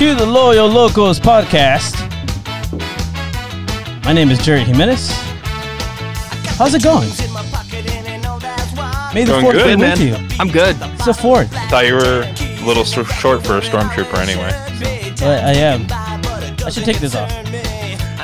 [0.00, 1.94] Welcome to the Loyal Locals podcast.
[4.02, 5.10] My name is Jerry Jimenez.
[6.56, 7.10] How's it going?
[9.12, 10.00] May the Going fourth good, be with man.
[10.00, 10.14] you.
[10.38, 10.74] I'm good.
[10.80, 11.50] It's the fourth.
[11.68, 14.48] Thought you were a little s- short for a stormtrooper anyway.
[15.20, 15.86] But I am.
[16.64, 17.28] I should take this off.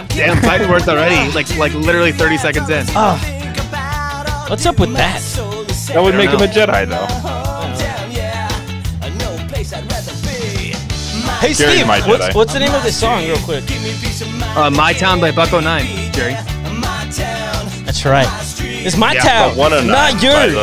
[0.09, 1.31] Damn, fighting words already.
[1.35, 2.87] Like like literally 30 seconds in.
[2.91, 4.47] Ah.
[4.49, 5.21] What's up with that?
[5.93, 7.36] That would I make don't him a Jedi, though.
[11.41, 12.35] Hey Jerry's Steve, my what's, Jedi.
[12.35, 13.65] what's the name of this song, real quick?
[14.57, 16.33] Uh, My Town by Bucko Nine, Jerry.
[17.85, 18.27] That's right.
[18.61, 20.55] It's my Yeah, town, One of not yours.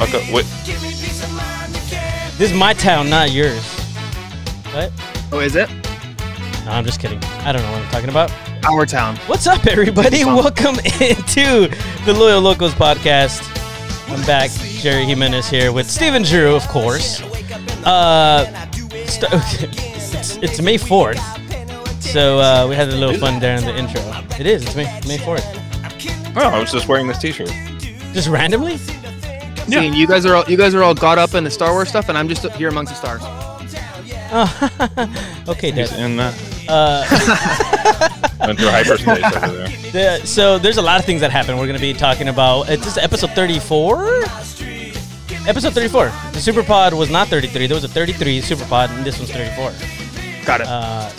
[0.00, 0.44] Okay, wait,
[2.36, 3.62] This is my town, not yours.
[4.72, 4.92] What?
[5.32, 5.70] Oh, is it?
[6.64, 7.22] No, I'm just kidding.
[7.44, 8.30] I don't know what I'm talking about.
[8.64, 9.16] Our town.
[9.26, 10.24] What's up, everybody?
[10.24, 11.68] Welcome into
[12.04, 13.48] the Loyal Locals podcast.
[14.10, 17.22] I'm back, Jerry Jimenez here with Steven Drew, of course.
[17.84, 18.44] Uh,
[19.06, 21.18] st- it's, it's May 4th,
[22.02, 24.00] so uh, we had a little fun there in the intro.
[24.38, 24.62] It is.
[24.62, 25.44] It's May May 4th.
[26.36, 27.50] oh, I was just wearing this T-shirt.
[28.12, 28.74] Just randomly?
[28.74, 29.64] Yeah.
[29.66, 31.72] See, and you guys are all you guys are all got up in the Star
[31.72, 33.22] Wars stuff, and I'm just here amongst the stars.
[35.48, 36.00] Okay, He's Dad.
[36.00, 36.32] in the
[36.68, 37.04] Uh,
[38.46, 39.68] went through hyperspace over there.
[40.20, 41.56] the, so there's a lot of things that happen.
[41.58, 42.70] We're going to be talking about.
[42.70, 44.22] It's this episode 34?
[45.46, 46.06] Episode 34.
[46.32, 47.66] The Super Pod was not 33.
[47.66, 49.72] There was a 33 Super Pod, and this one's 34.
[50.44, 50.66] Got it.
[50.66, 51.10] Uh,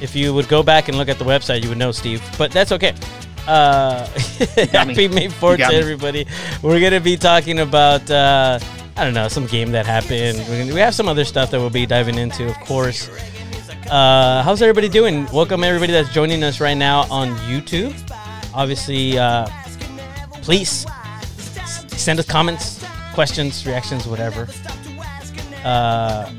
[0.00, 2.22] if you would go back and look at the website, you would know, Steve.
[2.38, 2.94] But that's okay.
[3.46, 4.06] Uh,
[4.72, 6.26] happy May 4th to everybody.
[6.62, 8.58] We're going to be talking about, uh,
[8.96, 10.38] I don't know, some game that happened.
[10.72, 13.08] We have some other stuff that we'll be diving into, of course.
[13.90, 15.24] Uh, how's everybody doing?
[15.32, 17.94] Welcome, everybody that's joining us right now on YouTube.
[18.54, 19.46] Obviously, uh,
[20.42, 20.86] please
[21.96, 22.84] send us comments,
[23.14, 24.46] questions, reactions, whatever.
[25.64, 26.30] Uh,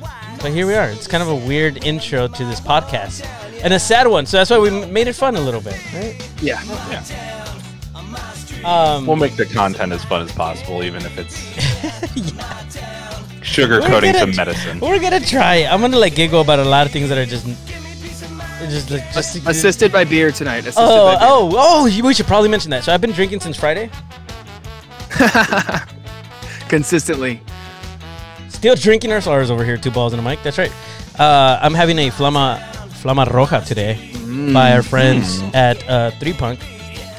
[0.41, 0.89] but here we are.
[0.89, 3.25] It's kind of a weird intro to this podcast
[3.63, 4.25] and a sad one.
[4.25, 6.16] So that's why we made it fun a little bit, right?
[6.41, 6.61] yeah.
[8.63, 11.39] Um, We'll make the content as fun as possible, even if it's
[12.16, 14.79] We're sugarcoating some medicine.
[14.79, 15.63] we're gonna try.
[15.66, 17.45] I'm gonna like giggle about a lot of things that are just,
[18.69, 20.59] just like just Assisted by beer tonight.
[20.59, 22.01] Assisted Oh, oh, oh!
[22.03, 22.83] We should probably mention that.
[22.83, 23.89] So I've been drinking since Friday.
[26.69, 27.41] Consistently.
[28.59, 29.78] Still drinking our stars over here.
[29.78, 30.44] Two balls and a mic.
[30.44, 30.72] That's right.
[31.18, 32.59] Uh, I'm having a flama
[33.02, 34.12] flama roja today
[34.53, 36.59] by our friends at uh, Three Punk.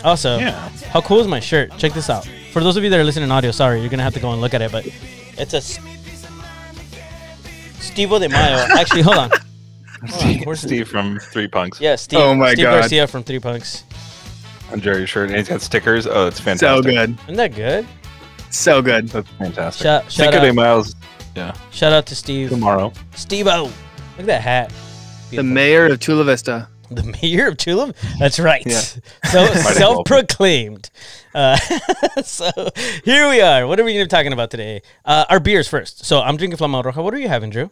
[0.04, 0.68] Also, Yeah.
[0.92, 1.76] how cool is my shirt?
[1.78, 2.26] Check this out.
[2.52, 4.32] For those of you that are listening in audio, sorry, you're gonna have to go
[4.32, 4.86] and look at it, but
[5.38, 5.78] it's a S-
[7.80, 8.56] Stevo de Mayo.
[8.78, 9.30] Actually, hold on.
[10.08, 10.60] Hold on, where's?
[10.60, 11.78] Steve from Three Punks.
[11.78, 12.20] Yeah, Steve.
[12.20, 12.80] Oh my Steve God.
[12.80, 13.84] Garcia from Three Punks.
[14.72, 16.06] On Jerry's shirt, and he's got stickers.
[16.06, 16.68] Oh, it's fantastic.
[16.68, 17.18] So good.
[17.24, 17.86] Isn't that good?
[18.50, 19.08] So good.
[19.08, 19.82] That's fantastic.
[19.84, 20.94] Shout, shout Cinco de Miles.
[21.34, 22.50] Yeah, shout out to Steve.
[22.50, 22.92] tomorrow.
[23.14, 23.64] Steve-O.
[23.64, 23.74] Look
[24.18, 24.72] at that hat.
[25.30, 26.68] The mayor of Chula Vista.
[26.90, 27.94] The mayor of Tulum?
[28.18, 28.62] That's right.
[28.66, 28.80] Yeah.
[29.30, 29.78] So as well be.
[29.78, 30.90] self-proclaimed.
[31.34, 31.56] Uh,
[32.24, 32.50] so
[33.04, 33.64] here we are.
[33.68, 34.82] What are we going to be talking about today?
[35.04, 36.04] Uh, our beers first.
[36.04, 37.02] So I'm drinking Flama Roja.
[37.04, 37.70] What are you having, Drew?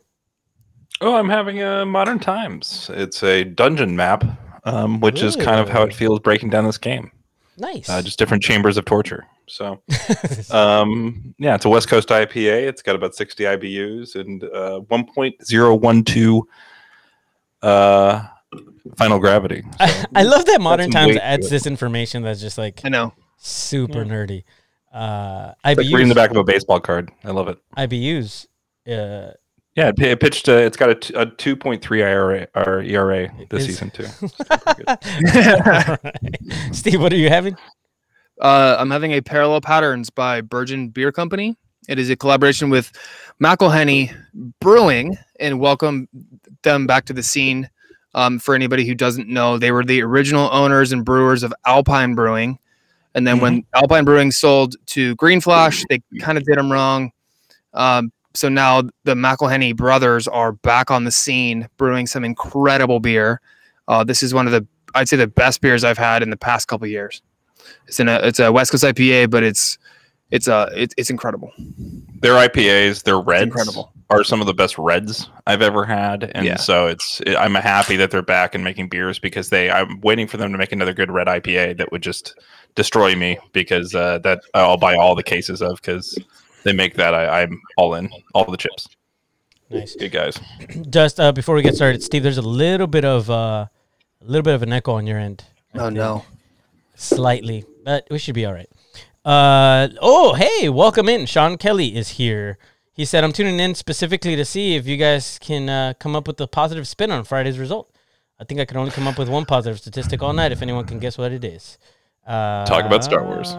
[1.00, 2.90] Oh, I'm having a Modern Times.
[2.94, 4.24] It's a dungeon map,
[4.64, 7.10] um, which is kind of how it feels breaking down this game.
[7.58, 7.88] Nice.
[7.88, 9.26] Uh, just different chambers of torture.
[9.46, 9.82] So,
[10.50, 12.68] um, yeah, it's a West Coast IPA.
[12.68, 16.42] It's got about 60 IBUs and uh, 1.012
[17.62, 18.22] uh,
[18.96, 19.62] final gravity.
[19.78, 23.12] So, I, I love that Modern Times adds this information that's just like I know.
[23.38, 24.44] super nerdy.
[24.92, 27.10] Uh, it's like reading the back of a baseball card.
[27.24, 27.58] I love it.
[27.76, 28.46] IBUs.
[28.86, 29.32] Uh,
[29.78, 30.48] Yeah, it, pi- it pitched.
[30.48, 34.06] Uh, it's got a, t- a 2.3 IRA or ERA this Is- season too.
[34.18, 34.28] So
[34.64, 36.74] pretty good.
[36.74, 37.56] Steve, what are you having?
[38.40, 41.56] Uh, I'm having a Parallel Patterns by Burgeon Beer Company.
[41.88, 42.90] It is a collaboration with
[43.40, 44.12] McIlhenney
[44.60, 46.08] Brewing, and welcome
[46.64, 47.70] them back to the scene.
[48.14, 52.16] Um, for anybody who doesn't know, they were the original owners and brewers of Alpine
[52.16, 52.58] Brewing,
[53.14, 57.12] and then when Alpine Brewing sold to Green Flash, they kind of did them wrong.
[57.74, 63.40] Um, so now the McIlhenney brothers are back on the scene, brewing some incredible beer.
[63.88, 66.36] Uh, this is one of the, I'd say, the best beers I've had in the
[66.36, 67.22] past couple years.
[67.86, 69.78] It's in a it's a West Coast IPA, but it's
[70.30, 71.52] it's uh it, it's incredible.
[72.20, 73.92] Their IPAs, their reds, incredible.
[74.10, 76.56] are some of the best reds I've ever had, and Yeah.
[76.56, 80.26] so it's it, I'm happy that they're back and making beers because they I'm waiting
[80.26, 82.38] for them to make another good red IPA that would just
[82.74, 86.16] destroy me because uh, that I'll buy all the cases of because
[86.64, 88.88] they make that I, I'm all in all the chips.
[89.70, 89.94] Nice.
[89.96, 90.38] Good guys.
[90.90, 93.66] Just uh, before we get started, Steve, there's a little bit of uh,
[94.20, 95.44] a little bit of an echo on your end.
[95.74, 95.94] I Oh think.
[95.96, 96.24] no.
[96.94, 98.68] slightly, but we should be all right.
[99.24, 101.26] Uh, oh, hey, welcome in.
[101.26, 102.56] Sean Kelly is here.
[102.94, 106.26] He said, "I'm tuning in specifically to see if you guys can uh, come up
[106.26, 107.94] with a positive spin on Friday's result.
[108.40, 110.50] I think I can only come up with one positive statistic all night.
[110.52, 111.78] If anyone can guess what it is."
[112.26, 113.54] Uh, Talk about Star Wars.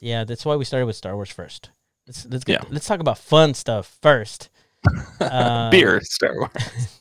[0.00, 1.70] Yeah, that's why we started with Star Wars first.
[2.06, 2.68] Let's let's get, Yeah.
[2.70, 4.50] let's talk about fun stuff first.
[5.20, 7.00] Uh, Beer, Star Wars.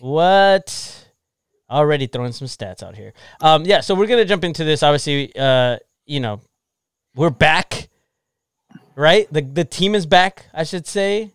[0.00, 1.00] What?
[1.70, 3.12] Already throwing some stats out here.
[3.40, 4.82] Um, yeah, so we're gonna jump into this.
[4.82, 6.40] Obviously, uh, you know,
[7.14, 7.88] we're back,
[8.96, 9.26] right?
[9.32, 11.32] The the team is back, I should say.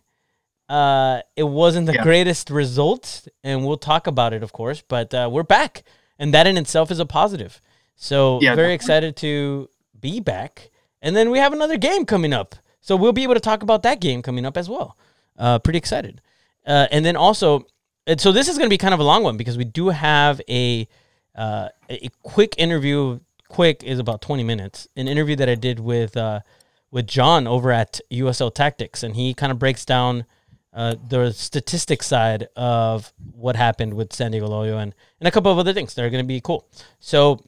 [0.68, 2.04] Uh, it wasn't the Yeah.
[2.04, 4.82] greatest result, and we'll talk about it, of course.
[4.86, 5.82] But uh, we're back,
[6.16, 7.60] and that in itself is a positive.
[7.96, 9.68] So Yeah, very excited to
[9.98, 10.69] be back.
[11.02, 13.82] And then we have another game coming up, so we'll be able to talk about
[13.84, 14.96] that game coming up as well.
[15.38, 16.20] Uh, pretty excited.
[16.66, 17.66] Uh, and then also,
[18.06, 19.88] and so this is going to be kind of a long one because we do
[19.88, 20.86] have a
[21.34, 23.20] uh, a quick interview.
[23.48, 24.86] Quick is about twenty minutes.
[24.96, 26.40] An interview that I did with uh,
[26.90, 30.24] with John over at USL Tactics, and he kind of breaks down
[30.72, 35.50] uh, the statistics side of what happened with San Diego Loyal and and a couple
[35.50, 36.68] of other things that are going to be cool.
[36.98, 37.42] So,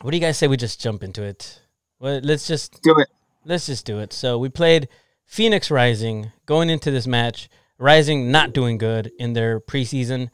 [0.00, 1.60] what do you guys say we just jump into it?
[1.98, 3.08] Well, let's just Do it.
[3.44, 4.12] let's just do it.
[4.12, 4.88] So we played
[5.26, 7.48] Phoenix Rising going into this match.
[7.78, 10.30] Rising not doing good in their preseason.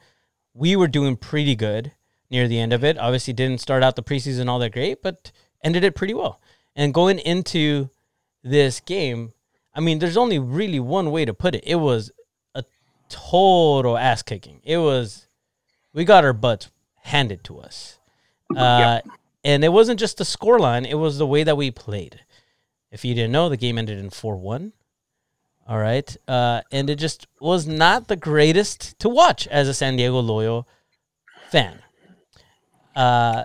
[0.54, 1.92] We were doing pretty good
[2.30, 2.98] near the end of it.
[2.98, 5.32] Obviously, didn't start out the preseason all that great, but
[5.64, 6.40] ended it pretty well.
[6.76, 7.90] And going into
[8.42, 9.32] this game,
[9.74, 11.64] I mean, there's only really one way to put it.
[11.66, 12.10] It was
[12.54, 12.64] a
[13.08, 14.60] total ass kicking.
[14.64, 15.26] It was,
[15.92, 16.70] we got our butts
[17.02, 17.98] handed to us.
[18.54, 19.00] Uh,
[19.42, 22.20] And it wasn't just the scoreline, it was the way that we played.
[22.90, 24.72] If you didn't know, the game ended in 4 1.
[25.68, 26.16] All right.
[26.26, 30.66] Uh, and it just was not the greatest to watch as a San Diego Loyal
[31.50, 31.80] fan.
[32.96, 33.44] Uh,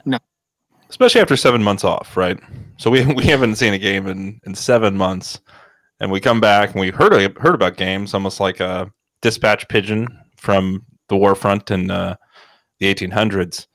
[0.89, 2.39] especially after seven months off, right?
[2.77, 5.39] So we we haven't seen a game in in seven months,
[5.99, 10.07] and we come back and we heard heard about games almost like a dispatch pigeon
[10.37, 12.15] from the war front in uh,
[12.79, 13.67] the 1800s,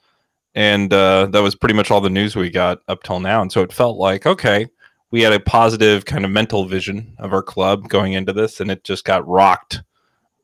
[0.54, 3.42] and uh, that was pretty much all the news we got up till now.
[3.42, 4.66] And so it felt like okay,
[5.10, 8.70] we had a positive kind of mental vision of our club going into this, and
[8.70, 9.82] it just got rocked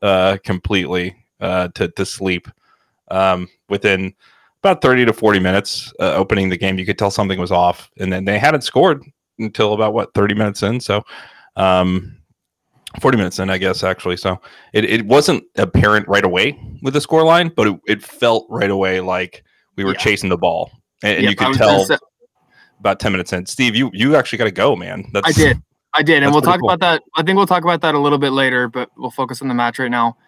[0.03, 2.49] uh, completely uh, to to sleep.
[3.09, 4.15] Um, within
[4.63, 7.91] about 30 to 40 minutes uh, opening the game you could tell something was off.
[7.99, 9.05] And then they hadn't scored
[9.39, 10.81] until about what 30 minutes in.
[10.81, 11.05] So
[11.57, 12.17] um
[13.01, 14.17] 40 minutes in i guess actually.
[14.17, 14.41] So
[14.73, 18.71] it, it wasn't apparent right away with the score line but it, it felt right
[18.71, 19.45] away like
[19.77, 19.99] we were Yeah.
[19.99, 20.71] chasing the ball
[21.03, 21.97] and, and Yep, you could tell say-
[22.81, 25.63] about 10 minutes in steve you you actually got to go man that's I did.
[25.95, 26.69] I did, and we'll talk cool.
[26.69, 27.03] about that.
[27.17, 29.55] I think we'll talk about that a little bit later, but we'll focus on the
[29.55, 30.19] match right now.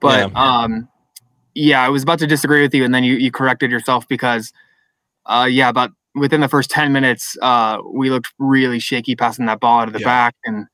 [0.00, 0.88] But um,
[1.54, 4.54] yeah, I was about to disagree with you, and then you you corrected yourself because,
[5.26, 9.60] uh, yeah, about within the first ten minutes, uh, we looked really shaky passing that
[9.60, 10.06] ball out of the Yeah.
[10.06, 10.64] back, and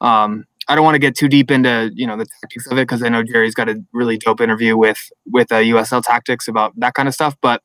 [0.00, 2.88] um, I don't want to get too deep into you know the tactics of it
[2.88, 6.72] because I know Jerry's got a really dope interview with with uh, USL Tactics about
[6.78, 7.62] that kind of stuff, but.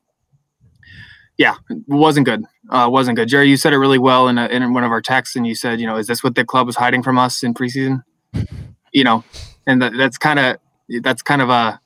[1.37, 3.27] Yeah, it wasn't good uh, wasn't good.
[3.27, 5.55] Jerry, you said it really well in, a, in one of our texts, and you
[5.55, 8.03] said, you know, is this what the club was hiding from us in preseason?
[8.93, 9.25] You know,
[9.67, 10.57] and that, that's kind of
[11.01, 11.81] that's kind of a,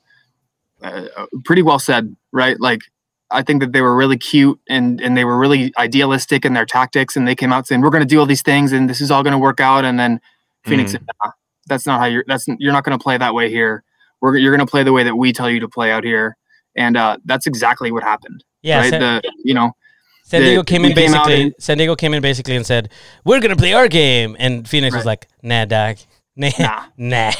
[0.80, 2.56] a pretty well said, right?
[2.60, 2.82] Like,
[3.32, 6.66] I think that they were really cute and and they were really idealistic in their
[6.66, 9.00] tactics, and they came out saying, we're going to do all these things, and this
[9.00, 10.20] is all going to work out, and then
[10.64, 11.32] Phoenix, said, nah,
[11.66, 12.24] that's not how you're.
[12.28, 13.82] That's you're not going to play that way here.
[14.20, 16.36] We're you're going to play the way that we tell you to play out here,
[16.76, 18.42] and uh, that's exactly what happened.
[18.62, 18.90] yeah, right?
[18.90, 19.72] San, the you know
[20.24, 21.42] San the- Diego came in came basically.
[21.42, 22.90] and- San Diego came in basically and said,
[23.24, 25.96] "We're gonna play our game," and Phoenix was like, "Nah, dog,
[26.36, 26.82] nah, Nah.
[26.96, 27.32] nah."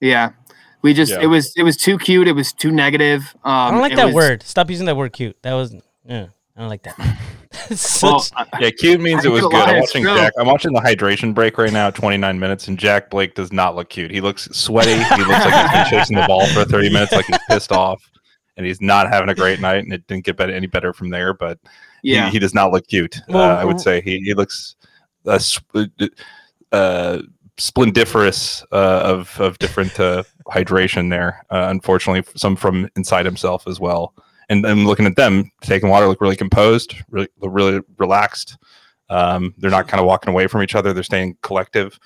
[0.00, 0.30] Yeah.
[0.82, 1.20] We just Yeah.
[1.20, 2.26] it was it was too cute.
[2.26, 3.34] It was too negative.
[3.44, 4.42] Um, I don't like that was- word.
[4.42, 5.12] Stop using that word.
[5.12, 5.36] Cute.
[5.42, 5.74] That was.
[6.06, 6.26] Yeah,
[6.56, 6.96] I don't like that.
[7.68, 10.14] It's Well, uh, yeah cute means I it was good i'm watching true.
[10.16, 13.74] jack i'm watching the hydration break right now 29 minutes and jack blake does not
[13.74, 16.90] look cute he looks sweaty he looks like he's been chasing the ball for 30
[16.90, 18.00] minutes like he's pissed off
[18.60, 21.08] and he's not having a great night and it didn't get better, any better from
[21.08, 21.58] there but
[22.02, 22.26] yeah.
[22.26, 23.18] he, he does not look cute.
[23.28, 24.76] Well, uh, I would say he, he looks
[25.26, 25.38] uh,
[26.72, 27.18] uh,
[27.58, 31.44] splendiferous uh, of of different uh, hydration there.
[31.50, 34.14] Uh, unfortunately, some from inside himself as well.
[34.48, 38.58] And then looking at them taking water, look really composed, really really relaxed.
[39.08, 40.92] Um, they're not kind of walking away from each other.
[40.92, 41.98] They're staying collective.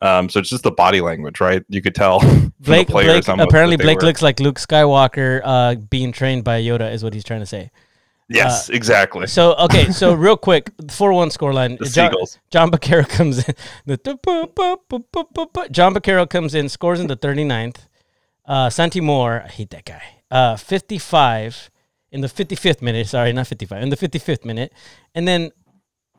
[0.00, 1.64] Um, so it's just the body language, right?
[1.68, 2.20] You could tell.
[2.60, 7.02] Blake, Blake apparently Blake were- looks like Luke Skywalker uh, being trained by Yoda is
[7.02, 7.70] what he's trying to say.
[8.28, 9.26] Yes, exactly.
[9.26, 11.78] So okay, so real quick, four one scoreline.
[11.78, 12.38] The John, seagulls.
[12.50, 13.54] Jon Bakero comes in.
[13.86, 13.96] The
[15.70, 17.86] Jon Bakero comes in, scores in the 39th.
[18.44, 20.02] Uh, Santi Moar, I hate that guy.
[20.30, 21.70] Uh, 55
[22.12, 23.06] in the 55th minute.
[23.06, 23.82] Sorry, not 55.
[23.82, 24.72] In the 55th minute,
[25.14, 25.50] and then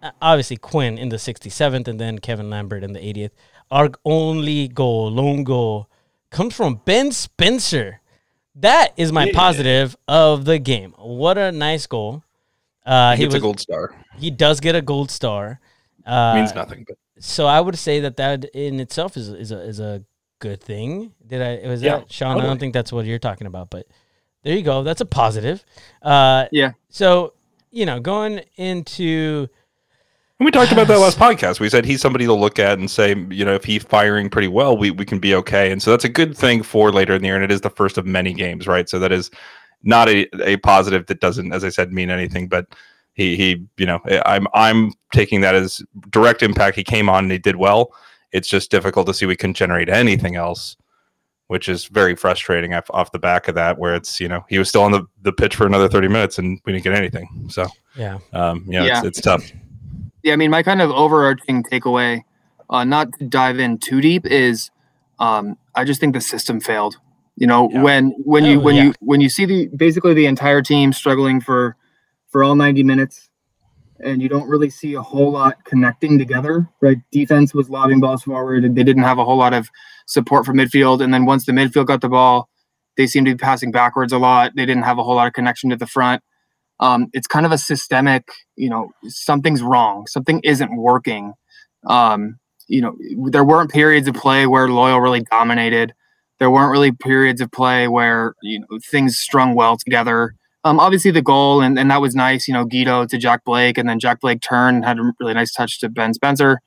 [0.01, 3.31] uh, obviously Quinn in the 67th, and then Kevin Lambert in the 80th.
[3.72, 5.90] Our only goal, lone goal,
[6.32, 8.02] comes from Ben Spencer.
[8.56, 9.34] That is my Yeah.
[9.36, 10.94] positive of the game.
[10.98, 12.24] What a nice goal.
[12.86, 13.96] Uh, he he gets was, a gold star.
[14.18, 15.60] he does get a gold star.
[16.06, 19.60] Uh, Means nothing, but so I would say that that in itself is is a
[19.62, 20.04] is a
[20.40, 21.14] good thing.
[21.26, 22.40] Did I was Yeah, that Sean?
[22.42, 23.86] I don't think that's what you're talking about, but
[24.44, 24.82] there you go.
[24.84, 25.64] That's a positive.
[26.02, 26.72] Uh, Yeah.
[26.90, 27.34] So
[27.72, 29.48] you know, going into
[30.39, 31.60] And we talked about that last podcast.
[31.60, 34.48] We said he's somebody to look at and say, you know, if he's firing pretty
[34.48, 35.69] well, we, we can be okay.
[35.72, 37.36] And so that's a good thing for later in the year.
[37.36, 38.88] And it is the first of many games, right?
[38.88, 39.29] So that is
[39.84, 42.48] not a, a positive that doesn't, as I said, mean anything.
[42.48, 42.67] But
[43.15, 46.77] he he, you know, I'm I'm taking that as direct impact.
[46.77, 47.93] He came on and he did well.
[48.31, 50.77] It's just difficult to see we can generate anything else,
[51.48, 54.58] which is very frustrating off, off the back of that, where it's, you know, he
[54.60, 57.48] was still on the, the pitch for another 30 minutes and we didn't get anything.
[57.50, 57.67] So
[57.98, 59.00] yeah, um, you know, Yeah.
[59.00, 59.51] it's, it's tough.
[60.24, 62.24] Yeah, I mean, my kind of overarching takeaway,
[62.70, 64.72] uh, not to dive in too deep, is
[65.20, 66.98] um, I just think the system failed.
[67.36, 67.82] You know, Yeah.
[67.84, 68.84] when when you Oh, when yeah.
[68.86, 71.76] you when you see the basically the entire team struggling for
[72.28, 73.30] for all 90 minutes,
[74.04, 76.70] and you don't really see a whole lot connecting together.
[76.82, 78.66] Right, defense was lobbing balls forward.
[78.66, 79.70] And they didn't have a whole lot of
[80.06, 82.50] support from midfield, and then once the midfield got the ball,
[82.98, 84.52] they seemed to be passing backwards a lot.
[84.56, 86.22] They didn't have a whole lot of connection to the front.
[86.82, 88.24] Um, it's kind of a systemic,
[88.60, 91.34] you know, something's wrong, something isn't working.
[91.88, 92.96] Um, you know,
[93.30, 95.94] there weren't periods of play where Loyal really dominated.
[96.38, 100.36] There weren't really periods of play where you know things strung well together.
[100.66, 103.78] Um, obviously the goal and, and that was nice, you know, Guido to Jack Blake,
[103.78, 106.60] and then Jack Blake turned and had a really nice touch to Ben Spencer,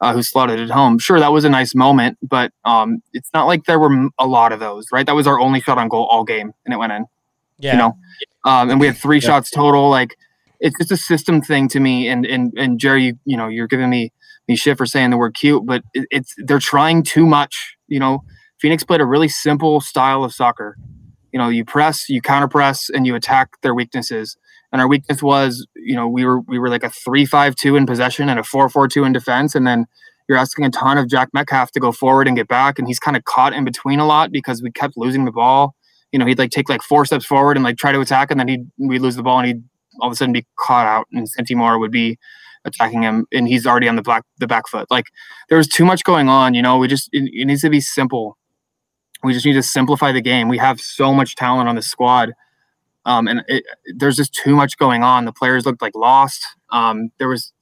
[0.00, 0.98] uh, who slotted it home.
[0.98, 4.52] Sure, that was a nice moment, but um, it's not like there were a lot
[4.52, 5.06] of those, right?
[5.06, 7.06] That was our only shot on goal all game, and it went in
[7.58, 7.72] yeah.
[7.72, 7.96] you know
[8.44, 10.16] um, and we had three shots total like
[10.60, 12.08] it's just a system thing to me.
[12.08, 14.12] And and and jerry you, you know you're giving me
[14.48, 18.00] me shit for saying the word cute but it, it's they're trying too much you
[18.00, 18.24] know?
[18.60, 20.76] Phoenix played a really simple style of soccer.
[21.32, 24.36] You know you press you counter press and you attack their weaknesses.
[24.72, 28.28] And our weakness was you know we were we were like a 3-5-2 in possession
[28.28, 29.54] and a 4-4-2 in defense.
[29.54, 29.86] And then
[30.28, 32.98] you're asking a ton of Jack Metcalf to go forward and get back, and he's
[32.98, 35.74] kind of caught in between a lot because we kept losing the ball.
[36.10, 38.40] You know, he'd like take like four steps forward and like try to attack, and
[38.40, 39.62] then he'd we'd lose the ball and he'd
[40.00, 42.18] all of a sudden be caught out, and Santi Moar would be
[42.64, 44.90] attacking him, and he's already on the back the back foot.
[44.90, 45.06] Like
[45.48, 46.54] there was too much going on.
[46.54, 48.36] You know, we just it, it needs to be simple.
[49.22, 50.48] We just need to simplify the game.
[50.48, 52.32] We have so much talent on the squad,
[53.04, 53.64] um, and it,
[53.96, 55.24] there's just too much going on.
[55.24, 56.46] The players looked like lost.
[56.70, 57.52] Um, there was,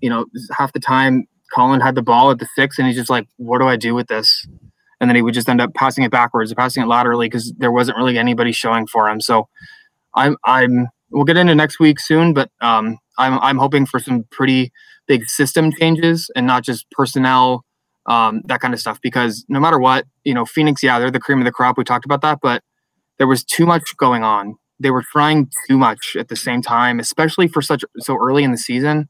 [0.00, 3.10] you know, half the time Colin had the ball at the six, and he's just
[3.10, 4.46] like, "What do I do with this?"
[5.00, 7.72] and then he would just end up passing it backwards, passing it laterally because there
[7.72, 9.20] wasn't really anybody showing for him.
[9.20, 9.48] So
[10.14, 14.24] I'm I'm we'll get into next week soon, but um, I'm I'm hoping for some
[14.30, 14.72] pretty
[15.06, 17.64] big system changes and not just personnel,
[18.06, 19.00] um, that kind of stuff.
[19.02, 21.76] Because no matter what, you know, Phoenix, yeah, they're the cream of the crop.
[21.78, 22.62] We talked about that, but
[23.18, 24.56] there was too much going on.
[24.78, 28.50] They were trying too much at the same time, especially for such so early in
[28.50, 29.08] the season.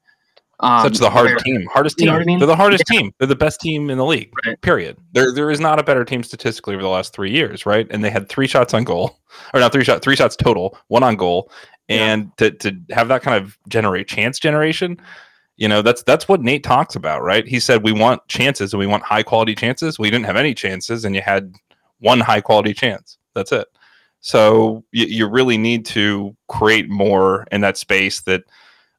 [0.63, 2.15] Um, Such the hard where- team, hardest you team.
[2.15, 2.39] know I mean?
[2.39, 3.13] They're the hardest team.
[3.19, 4.31] They're the best team in the league.
[4.47, 4.61] Right.
[4.61, 4.99] Period.
[5.13, 7.87] There, there is not a better team statistically over the last three years, right?
[7.91, 9.19] And they had three shots on goal,
[9.55, 11.51] or not three shot, three shots total, one on goal,
[11.89, 12.13] Yeah.
[12.13, 15.01] and to to have that kind of generate chance generation,
[15.57, 17.47] you know, that's that's what Nate talks about, right?
[17.47, 19.99] He said we want chances and we want high quality chances.
[19.99, 21.55] We didn't have any chances, and you had
[22.01, 23.19] one high quality chance.
[23.35, 23.67] That's it.
[24.21, 28.43] So you, you really need to create more in that space that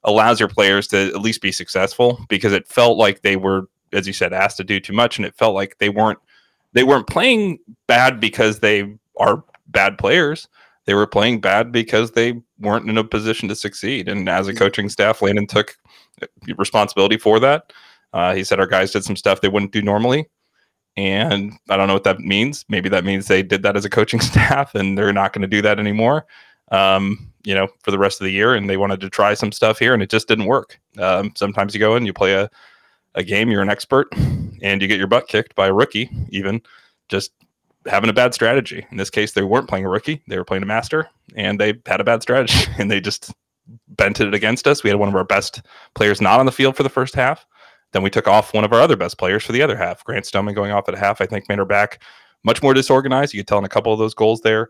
[0.04, 4.08] allows your players to at least be successful because it felt like they were as
[4.08, 6.20] you said asked to do too much and it felt like they weren't
[6.74, 10.48] they weren't playing bad because they are bad players.
[10.86, 14.08] They were playing bad because they weren't in a position to succeed.
[14.08, 15.76] And as a coaching staff landon took
[16.58, 17.74] responsibility for that.
[18.14, 20.28] Uh, he said our guys did some stuff they wouldn't do normally.
[20.98, 22.66] And i don't know what that means.
[22.68, 25.48] Maybe that means they did that as a coaching staff and they're not going to
[25.48, 26.26] do that anymore
[26.72, 29.52] um, you know, for the rest of the year, and they wanted to try some
[29.52, 30.80] stuff here, and it just didn't work.
[30.98, 32.50] Um, sometimes you go in, you play a,
[33.16, 34.08] a game, you're an expert,
[34.62, 36.62] and you get your butt kicked by a rookie, even
[37.10, 37.32] just
[37.88, 38.86] having a bad strategy.
[38.92, 41.80] In this case, they weren't playing a rookie; they were playing a master, and they
[41.86, 43.34] had a bad strategy, and they just
[43.88, 44.84] bent it against us.
[44.84, 45.62] We had one of our best
[45.96, 47.46] players not on the field for the first half.
[47.94, 50.04] Then we took off one of our other best players for the other half.
[50.04, 52.02] Grant Stoneman going off at half, I think, made our back
[52.44, 53.34] much more disorganized.
[53.34, 54.70] You could tell in a couple of those goals there.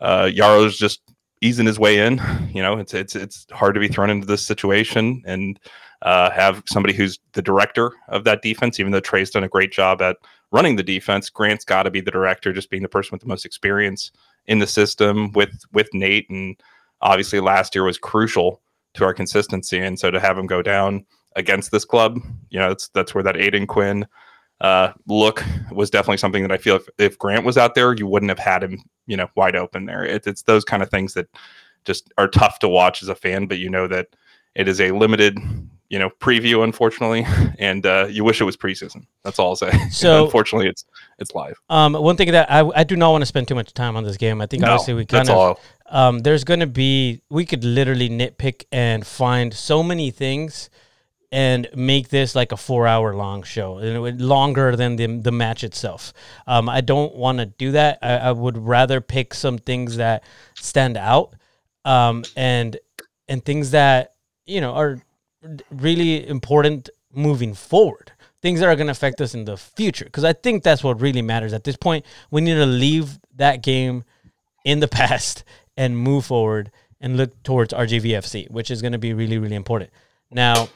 [0.00, 1.02] Uh, Yaro's just
[1.40, 2.20] easing his way in.
[2.52, 5.58] You know, it's it's it's hard to be thrown into this situation and
[6.02, 8.78] uh, have somebody who's the director of that defense.
[8.80, 10.16] Even though Trey's done a great job at
[10.50, 13.28] running the defense, Grant's got to be the director, just being the person with the
[13.28, 14.10] most experience
[14.46, 16.28] in the system with with Nate.
[16.30, 16.60] And
[17.00, 18.60] obviously, last year was crucial
[18.94, 19.78] to our consistency.
[19.78, 21.04] And so to have him go down
[21.36, 22.18] against this club.
[22.50, 24.06] You know, that's that's where that Aodhan Quinn
[24.60, 28.06] uh, look was definitely something that I feel if, if Grant was out there, you
[28.06, 30.04] wouldn't have had him, you know, wide open there.
[30.04, 31.28] It, it's those kind of things that
[31.84, 34.08] just are tough to watch as a fan, but you know that
[34.54, 35.38] it is a limited,
[35.88, 37.24] you know, preview, unfortunately,
[37.58, 39.06] and uh, you wish it was preseason.
[39.22, 39.72] That's all I'll say.
[39.90, 40.84] So- unfortunately, it's
[41.18, 41.60] it's live.
[41.70, 44.02] Um, one thing that I, I do not want to spend too much time on
[44.02, 44.40] this game.
[44.40, 48.08] I think No, obviously we kind of um, there's going to be we could literally
[48.10, 50.68] nitpick and find so many things
[51.30, 55.06] and make this like a four hour long show and it would longer than the,
[55.06, 56.12] the match itself.
[56.46, 57.98] Um, i don't want to do that.
[58.02, 61.34] I, I would rather pick some things that stand out
[61.84, 62.78] um, and
[63.28, 64.14] and things that
[64.46, 65.02] you know are
[65.70, 68.12] really important moving forward.
[68.40, 71.00] Things that are going to affect us in the future because i think that's what
[71.00, 72.06] really matters at this point.
[72.30, 74.04] We need to leave that game
[74.64, 75.44] in the past
[75.76, 76.70] and move forward
[77.00, 79.90] and look towards RGVFC, which is going to be really, really important.
[80.30, 80.68] Now,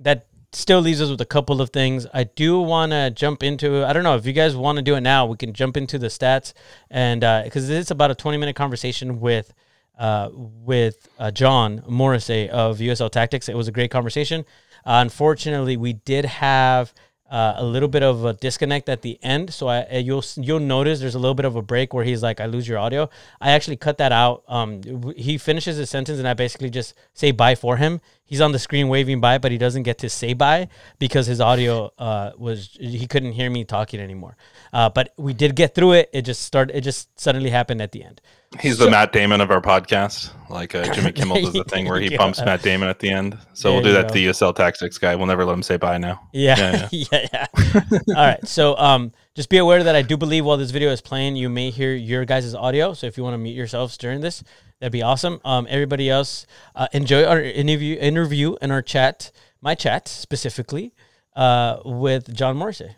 [0.00, 2.06] that still leaves us with a couple of things.
[2.14, 3.84] I do want to jump into.
[3.84, 5.26] I don't know if you guys want to do it now.
[5.26, 6.52] We can jump into the stats,
[6.90, 9.52] and because it's about a twenty minute conversation with
[9.98, 13.48] uh, with uh, John Morrissey of USL Tactics.
[13.48, 14.44] It was a great conversation.
[14.84, 16.92] Uh, unfortunately, we did have
[17.30, 20.60] uh, a little bit of a disconnect at the end, so I, uh, you'll you'll
[20.60, 23.08] notice there's a little bit of a break where he's like, "I lose your audio."
[23.40, 24.44] I actually cut that out.
[24.46, 24.82] Um,
[25.16, 28.00] he finishes his sentence, and I basically just say bye for him.
[28.26, 31.40] He's on the screen waving bye, but he doesn't get to say bye because his
[31.40, 34.36] audio uh, was he couldn't hear me talking anymore.
[34.72, 36.10] Uh, but we did get through it.
[36.12, 36.76] It just started.
[36.76, 38.20] It just suddenly happened at the end.
[38.60, 40.30] He's the Matt Damon of our podcast.
[40.48, 43.36] Like uh, Jimmy Kimmel does the thing where he bumps Matt Damon at the end.
[43.52, 44.08] So There we'll do that go.
[44.08, 45.16] to the USL Tactics guy.
[45.16, 46.20] We'll never let him say bye now.
[46.32, 47.98] Yeah, Yeah, yeah, yeah.
[48.08, 48.46] All right.
[48.46, 51.48] So, um, just be aware that I do believe while this video is playing, you
[51.48, 52.94] may hear your guys' audio.
[52.94, 54.44] So, if you want to mute yourselves during this,
[54.84, 55.40] that'd be awesome.
[55.46, 60.92] Um, everybody else, uh, enjoy our interview interview in our chat, my chat specifically,
[61.34, 62.94] uh, with John Morrissey.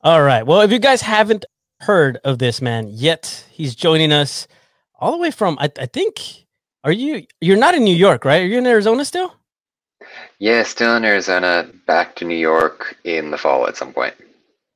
[0.00, 0.44] All right.
[0.44, 1.44] Well, if you guys haven't
[1.82, 4.48] heard of this man yet, he's joining us
[4.98, 5.56] all the way from.
[5.60, 6.46] I, I think.
[6.82, 7.24] Are you?
[7.40, 8.42] You're not in New York, right?
[8.42, 9.34] Are you in Arizona still?
[10.40, 14.14] Yeah, still in Arizona, back to New York in the fall at some point.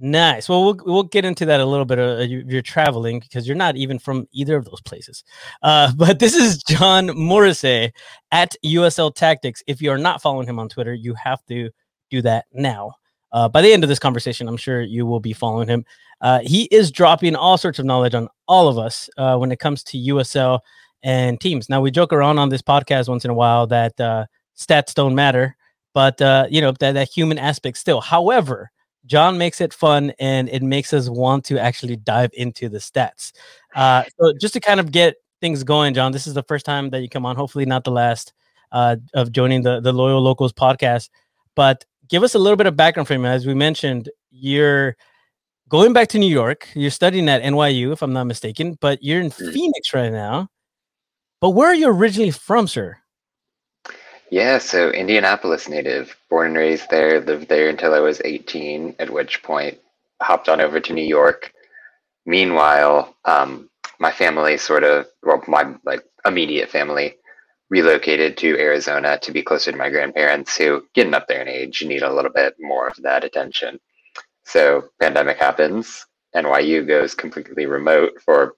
[0.04, 0.50] Nice.
[0.50, 1.98] Well, we'll we'll get into that a little bit.
[1.98, 5.24] Uh, you, you're traveling because you're not even from either of those places.
[5.62, 7.90] Uh, but this is John Morrissey
[8.30, 9.62] at USL Tactics.
[9.66, 11.70] If you are not following him on Twitter, you have to
[12.10, 12.92] do that now.
[13.32, 15.86] Uh, by the end of this conversation, I'm sure you will be following him.
[16.20, 19.58] Uh, he is dropping all sorts of knowledge on all of us uh, when it
[19.58, 20.60] comes to USL
[21.02, 21.70] and teams.
[21.70, 25.14] Now, we joke around on this podcast once in a while that uh, stats don't
[25.14, 25.56] matter,
[25.94, 28.02] but you know that that human aspect still.
[28.02, 28.70] However,
[29.06, 33.32] John makes it fun and it makes us want to actually dive into the stats.
[33.74, 36.90] Uh, so just to kind of get things going, John, this is the first time
[36.90, 37.36] that you come on.
[37.36, 38.32] Hopefully, not the last
[38.72, 41.10] uh, of joining the the Loyal Locals podcast.
[41.54, 43.24] But give us a little bit of background for him.
[43.24, 44.96] As we mentioned, you're
[45.68, 46.68] going back to New York.
[46.74, 49.52] You're studying at NYU, if I'm not mistaken, but you're in Mhm.
[49.52, 50.48] Phoenix right now.
[51.40, 52.98] But where are you originally from, sir?
[54.34, 59.08] Yeah, so Indianapolis native, born and raised there, lived there until I was 18, at
[59.08, 59.78] which point
[60.20, 61.52] hopped on over to New York.
[62.26, 63.70] Meanwhile, um,
[64.00, 67.14] my family sort of, well, my like immediate family
[67.70, 71.84] relocated to Arizona to be closer to my grandparents who getting up there in age,
[71.84, 73.78] need a little bit more of that attention.
[74.42, 78.56] So pandemic happens, NYU goes completely remote for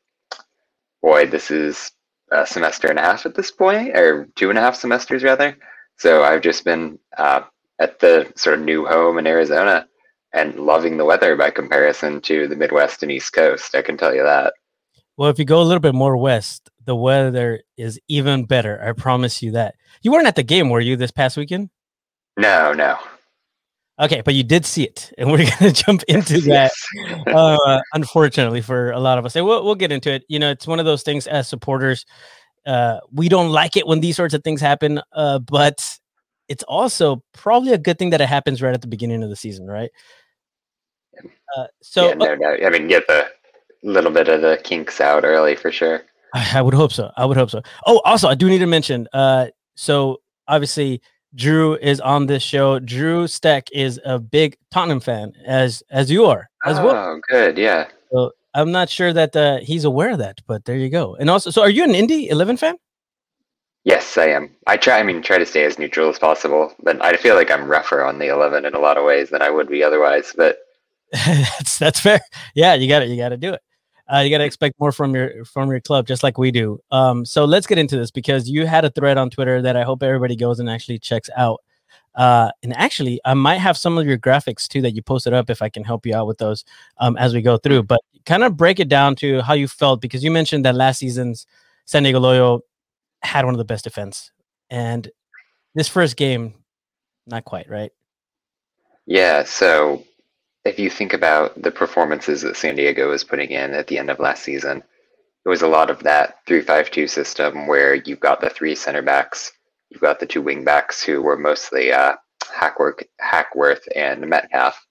[1.03, 1.93] boy, this is
[2.31, 5.57] a semester and a half at this point, or two and a half semesters rather.
[5.97, 7.43] So I've just been uh,
[7.79, 9.89] at the sort of new home in Arizona
[10.33, 13.75] and loving the weather by comparison to the Midwest and East Coast.
[13.75, 14.55] I can tell you that.
[15.17, 18.83] Well, if you go a little bit more west, the weather is even better.
[18.83, 19.77] I promise you that.
[20.03, 21.71] You weren't at the game, were you, this past weekend?
[22.37, 22.99] No, no.
[23.99, 26.73] Okay, but you did see it, and we're gonna jump into that.
[27.27, 30.25] Uh, unfortunately, for a lot of us, and we'll we'll get into it.
[30.29, 32.05] You know, it's one of those things as supporters.
[32.67, 35.99] Uh, we don't like it when these sorts of things happen, uh, but
[36.49, 39.37] it's also probably a good thing that it happens right at the beginning of the
[39.37, 39.91] season, right?
[41.57, 42.65] Uh, so yeah, no doubt.
[42.65, 43.29] I mean, get the
[43.83, 46.03] little bit of the kinks out early for sure.
[46.35, 47.11] I I would hope so.
[47.17, 47.63] I would hope so.
[47.87, 49.09] Oh, also, I do need to mention.
[49.13, 51.01] Uh, so obviously,
[51.35, 52.79] Drew is on this show.
[52.79, 57.21] Drew Steck is a big Tottenham fan, as as you are as oh, well.
[57.29, 57.59] good.
[57.59, 57.89] Yeah.
[58.13, 61.17] So I'm not sure that uh, he's aware of that, but there you go.
[61.17, 62.77] And also, so are you an Indy Eleven fan?
[63.85, 64.51] Yes, I am.
[64.67, 64.99] I try.
[64.99, 66.75] I mean, try to stay as neutral as possible.
[66.83, 69.43] But I feel like I'm rougher on the 11 in a lot of ways than
[69.43, 70.35] I would be otherwise.
[70.37, 70.59] But
[71.13, 72.21] that's that's fair.
[72.57, 73.11] Yeah, you got it.
[73.11, 73.61] You got to do it.
[74.13, 76.79] Uh, you got to expect more from your from your club, just like we do.
[76.91, 79.83] Um, so let's get into this because you had a thread on Twitter that I
[79.83, 81.61] hope everybody goes and actually checks out.
[82.15, 85.51] Uh, and actually, I might have some of your graphics too that you posted up
[85.51, 86.65] if I can help you out with those
[86.99, 87.83] um, as we go through.
[87.83, 90.99] But kind of break it down to how you felt because you mentioned that last
[90.99, 91.47] season's
[91.85, 92.61] San Diego Loyal
[93.23, 94.31] had one of the best defense,
[94.71, 95.11] and
[95.75, 96.55] this first game,
[97.27, 97.91] not quite right.
[99.05, 99.45] Yeah.
[99.45, 100.05] So
[100.67, 104.11] if you think about the performances that San Diego was putting in at the end
[104.11, 104.83] of last season,
[105.45, 109.53] it was a lot of that three-five-two system where you've got the three center backs,
[109.91, 112.17] you've got the two wing backs who were mostly uh,
[112.53, 114.85] Hackworth, Hackworth and Metcalf,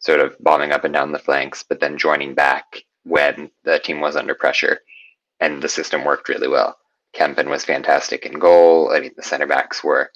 [0.00, 4.00] sort of bombing up and down the flanks, but then joining back when the team
[4.00, 4.80] was under pressure,
[5.38, 6.76] and the system worked really well.
[7.14, 8.92] Kempin was fantastic in goal.
[8.92, 10.10] I mean, the center backs were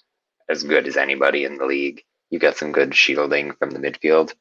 [0.48, 2.02] as good as anybody in the league.
[2.30, 4.34] You got some good shielding from the midfield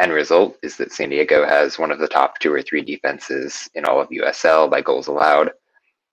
[0.00, 3.68] End result is that San Diego has one of the top two or three defenses
[3.74, 5.50] in all of USL by goals allowed,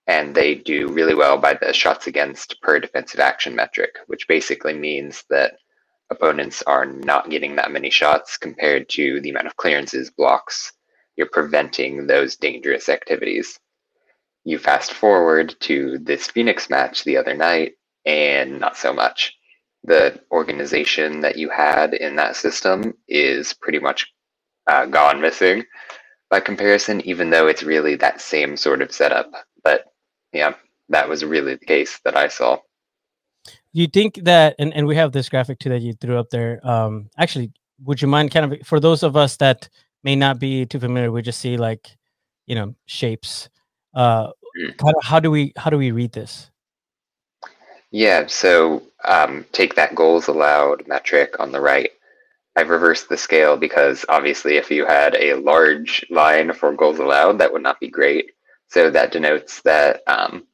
[0.06, 4.74] and they do really well by the shots against per defensive action metric, which basically
[4.74, 5.56] means that
[6.10, 10.74] opponents are not getting that many shots compared to the amount of clearances, blocks.
[11.16, 13.58] You're preventing those dangerous activities.
[14.44, 19.34] You fast forward to this Phoenix match the other night, and not so much
[19.84, 24.12] the organization that you had in that system is pretty much
[24.66, 25.64] uh, gone missing
[26.30, 29.30] by comparison, even though it's really that same sort of setup.
[29.64, 29.86] But
[30.32, 30.54] yeah,
[30.88, 32.58] that was really the case that I saw.
[33.72, 36.60] You think that, and, and we have this graphic too that you threw up there.
[36.66, 37.52] Um, actually,
[37.84, 39.68] would you mind kind of for those of us that
[40.02, 41.96] may not be too familiar, we just see like,
[42.46, 43.48] you know, shapes.
[43.94, 44.76] Uh, mm.
[44.78, 46.50] kind of how do we how do we read this?
[47.90, 51.90] Yeah, so um, take that goals allowed metric on the right.
[52.56, 57.38] I've reversed the scale because obviously, if you had a large line for goals allowed,
[57.38, 58.32] that would not be great.
[58.68, 60.46] So that denotes that um,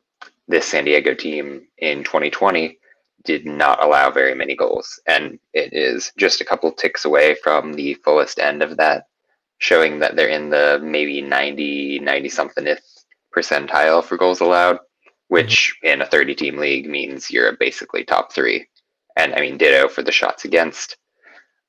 [0.47, 2.79] this San Diego team in 2020
[3.25, 5.01] did not allow very many goals.
[5.07, 9.09] And it is just a couple ticks away from the fullest end of that,
[9.59, 12.77] showing that they're in the maybe 90, 90 something
[13.35, 14.79] percentile for goals allowed
[15.28, 18.66] which in a 30 team league means you're basically top three.
[19.16, 20.96] And I mean, ditto for the shots against.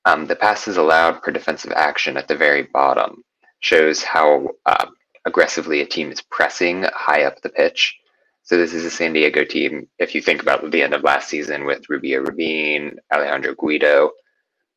[0.06, 3.24] Um, the passes allowed per defensive action at the very bottom
[3.60, 4.86] shows how uh,
[5.26, 7.98] aggressively a team is pressing high up the pitch.
[8.44, 9.88] So this is a San Diego team.
[9.98, 14.12] If you think about the end of last season with Rubio Rubin, Alejandro Guido,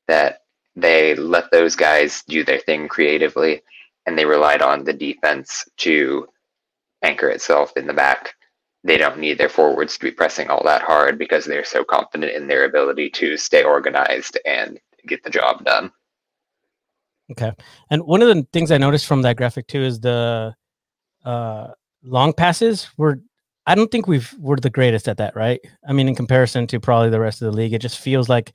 [0.07, 0.41] that
[0.75, 3.61] they let those guys do their thing creatively,
[4.07, 6.27] and they relied on the defense to
[7.05, 8.35] anchor itself in the back
[8.89, 12.33] they don't need their forwards to be pressing all that hard because they're so confident
[12.33, 15.93] in their ability to stay organized and get the job done.
[17.31, 17.53] Okay.
[17.91, 20.55] And one of the things I noticed from that graphic too is the
[21.25, 21.69] uh,
[22.03, 23.21] long passes were
[23.67, 25.61] I don't think we've we're the greatest at that, right?
[25.87, 28.53] I mean, in comparison to probably the rest of the league, it just feels like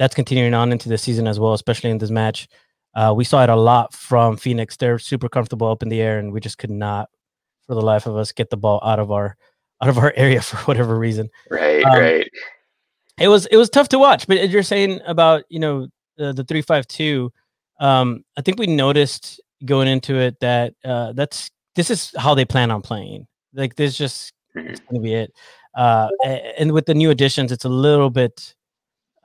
[0.00, 2.48] that's continuing on into the season as well, especially in this match.
[2.96, 4.76] Uh, we saw it a lot from Phoenix.
[4.76, 7.10] They're super comfortable up in the air, and we just could not,
[7.68, 9.36] for the life of us, get the ball out of our
[9.82, 11.28] out of our area for whatever reason.
[11.50, 12.28] Right, um, right.
[13.18, 16.44] It was it was tough to watch, but you're saying about you know the the
[16.44, 17.32] three five two.
[17.80, 22.44] Um, I think we noticed going into it that uh, that's this is how they
[22.44, 23.26] plan on playing.
[23.54, 24.74] Like this just mm-hmm.
[24.90, 25.32] gonna be it.
[25.74, 26.08] Uh,
[26.58, 28.54] and with the new additions, it's a little bit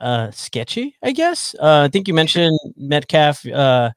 [0.00, 1.54] uh, sketchy, I guess.
[1.58, 3.46] Uh, I think you mentioned Metcalf.
[3.46, 3.90] Uh,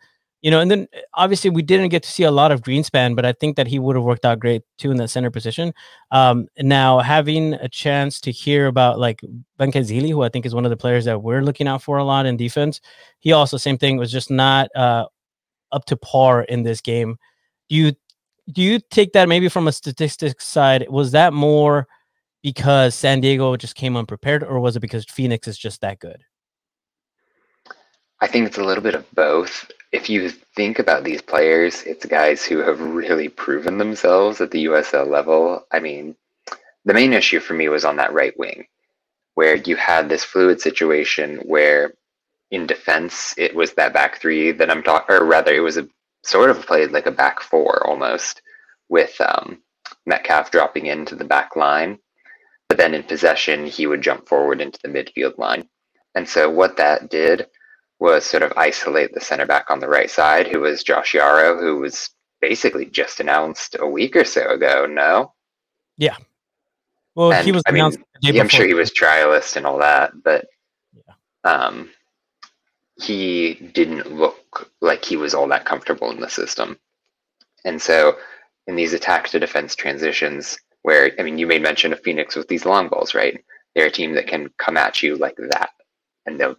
[0.46, 3.16] you know, and then eh, obviously we didn't get to see a lot of Greenspan,
[3.16, 5.74] but I think that he would have worked out great too in that center position.
[6.12, 9.22] Um, now having a chance to hear about like
[9.58, 11.98] Ben Benkazili, who I think is one of the players that we're looking out for
[11.98, 12.80] a lot in defense,
[13.18, 15.08] he also same thing was just not uh,
[15.72, 17.18] up to par in this game.
[17.68, 17.94] Do you
[18.52, 20.86] do you take that maybe from a statistics side?
[20.92, 21.88] Was that more
[22.44, 26.24] because San Diego just came unprepared, or was it because Phoenix is just that good?
[28.22, 32.06] I think it's a little bit of both if you think about these players, it's
[32.06, 35.66] guys who have really proven themselves at the USL level.
[35.72, 36.18] I mean,
[36.84, 38.68] the main issue for me was on that right wing,
[39.36, 41.94] where you had this fluid situation where
[42.52, 45.88] in defense it was that back three that I'm talking, or rather, it was a
[46.24, 48.42] sort of played like a back four almost,
[48.90, 49.62] with um,
[50.06, 52.00] Metcalf dropping into the back line.
[52.68, 55.70] But then in possession, he would jump forward into the midfield line.
[56.16, 57.48] And so what that did
[58.00, 61.60] was sort of isolate the center back on the right side, who was Josh Yaro,
[61.60, 62.10] who was
[62.42, 64.86] basically just announced a week or so ago.
[64.86, 65.34] No.
[65.98, 66.18] Yeah.
[67.16, 68.00] Well, and, he was I announced.
[68.22, 70.46] Mean, I'm sure he was trialist and all that, but
[70.94, 71.14] yeah.
[71.44, 71.90] um,
[73.02, 76.78] he didn't look like he was all that comfortable in the system.
[77.64, 78.18] And so,
[78.68, 82.50] in these attack to defense transitions, where I mean, you made mention of Phoenix with
[82.50, 83.42] these long balls, right?
[83.74, 85.70] They're a team that can come at you like that
[86.26, 86.58] and they'll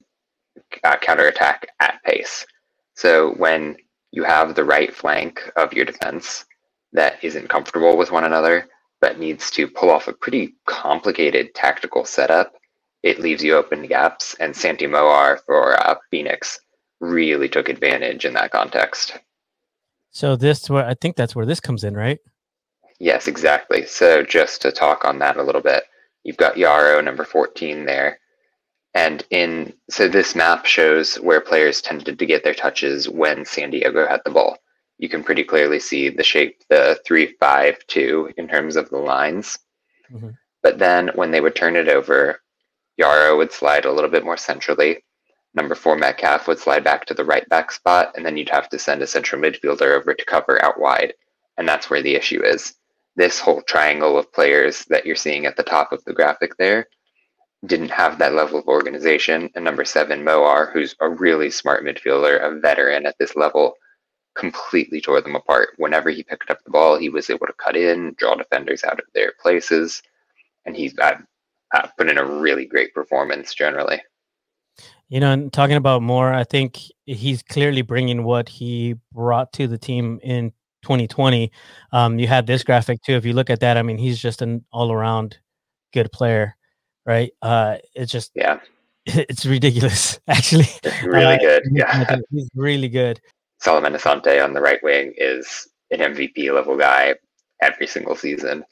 [0.85, 2.47] uh, counterattack at pace.
[2.95, 3.77] So when
[4.13, 6.45] you have the right flank of your defense
[6.93, 8.69] that isn't comfortable with one another,
[9.01, 12.55] but needs to pull off a pretty complicated tactical setup,
[13.03, 14.35] it leaves you open gaps.
[14.41, 16.59] And Santi Moar for uh, Phoenix
[17.01, 19.19] really took advantage in that context.
[20.11, 22.19] So this where I think that's where this comes in, right?
[22.99, 23.85] Yes, exactly.
[23.85, 25.85] So just to talk on that a little bit,
[26.25, 28.19] you've got Yaro number 14 there.
[28.97, 33.69] And in so this map shows where players tended to get their touches when San
[33.69, 34.57] Diego had the ball.
[34.97, 38.97] You can pretty clearly see the shape, the three five two in terms of the
[38.97, 39.59] lines.
[40.11, 40.31] Mm-hmm.
[40.63, 42.41] But then when they would turn it over,
[42.99, 45.05] Yaro would slide a little bit more centrally.
[45.53, 48.71] Number four Metcalf would slide back to the right back spot, and then you'd have
[48.71, 51.13] to send a central midfielder over to cover out wide.
[51.59, 52.75] And that's where the issue is.
[53.15, 56.89] This whole triangle of players that you're seeing at the top of the graphic there
[57.67, 59.51] didn't have that level of organization.
[59.55, 63.75] And number seven, Moar, who's a really smart midfielder, a veteran at this level,
[64.35, 65.71] completely tore them apart.
[65.79, 69.01] Whenever he picked up the ball, he was able to cut in, draw defenders out
[69.01, 70.03] of their places,
[70.65, 71.17] and he's uh,
[71.99, 74.01] put in a really great performance generally.
[75.09, 79.69] You know, and talking about Moar, I think he's clearly bringing what he brought to
[79.69, 80.51] the team in
[80.83, 81.51] 2020.
[81.93, 83.13] Um, you had this graphic too.
[83.13, 85.39] If you look at that, I mean, he's just an all around
[85.93, 86.56] good player
[87.07, 87.33] right?
[87.41, 88.61] Uh, it's just yeah,
[89.07, 90.69] it's ridiculous actually.
[90.83, 91.63] It's really uh, good.
[91.71, 93.21] Yeah, he's really good.
[93.61, 97.15] Solomon Asante on the right wing is an MVP level guy
[97.63, 98.65] every single season,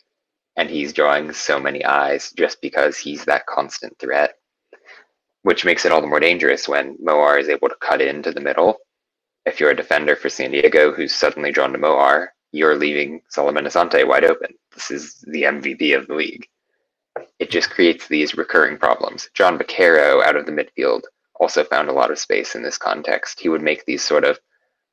[0.57, 4.35] and he's drawing so many eyes just because he's that constant threat,
[5.43, 8.41] which makes it all the more dangerous when Moar is able to cut into the
[8.41, 8.77] middle.
[9.47, 13.65] If you're a defender for San Diego who's suddenly drawn to Moar, you're leaving Solomon
[13.65, 14.55] Asante wide open.
[14.75, 16.47] This is the MVP of the league
[17.39, 19.29] it just creates these recurring problems.
[19.35, 21.03] Jon Bakero out of the midfield
[21.41, 23.41] also found a lot of space in this context.
[23.41, 24.39] He would make these sort of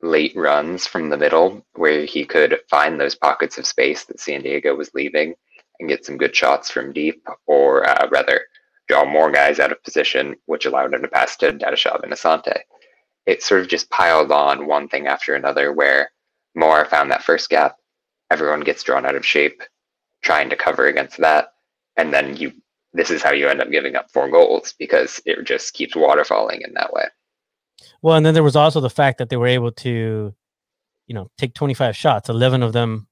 [0.02, 4.42] late runs from the middle where he could find those pockets of space that San
[4.42, 5.34] Diego was leaving
[5.78, 8.40] and get some good shots from deep, or uh, rather,
[8.88, 12.58] draw more guys out of position, which allowed him to pass to Dadashov and Asante.
[13.26, 16.10] It sort of just piled on one thing after another where
[16.54, 17.76] Moar found that first gap,
[18.30, 19.62] everyone gets drawn out of shape,
[20.22, 21.51] trying to cover against that
[21.96, 22.52] and then you
[22.94, 26.60] this is how you end up giving up four goals because it just keeps waterfalling
[26.66, 27.04] in that way.
[28.02, 30.34] Well, and then there was also the fact that they were able to,
[31.06, 33.08] you know, take 25 shots, 11 of them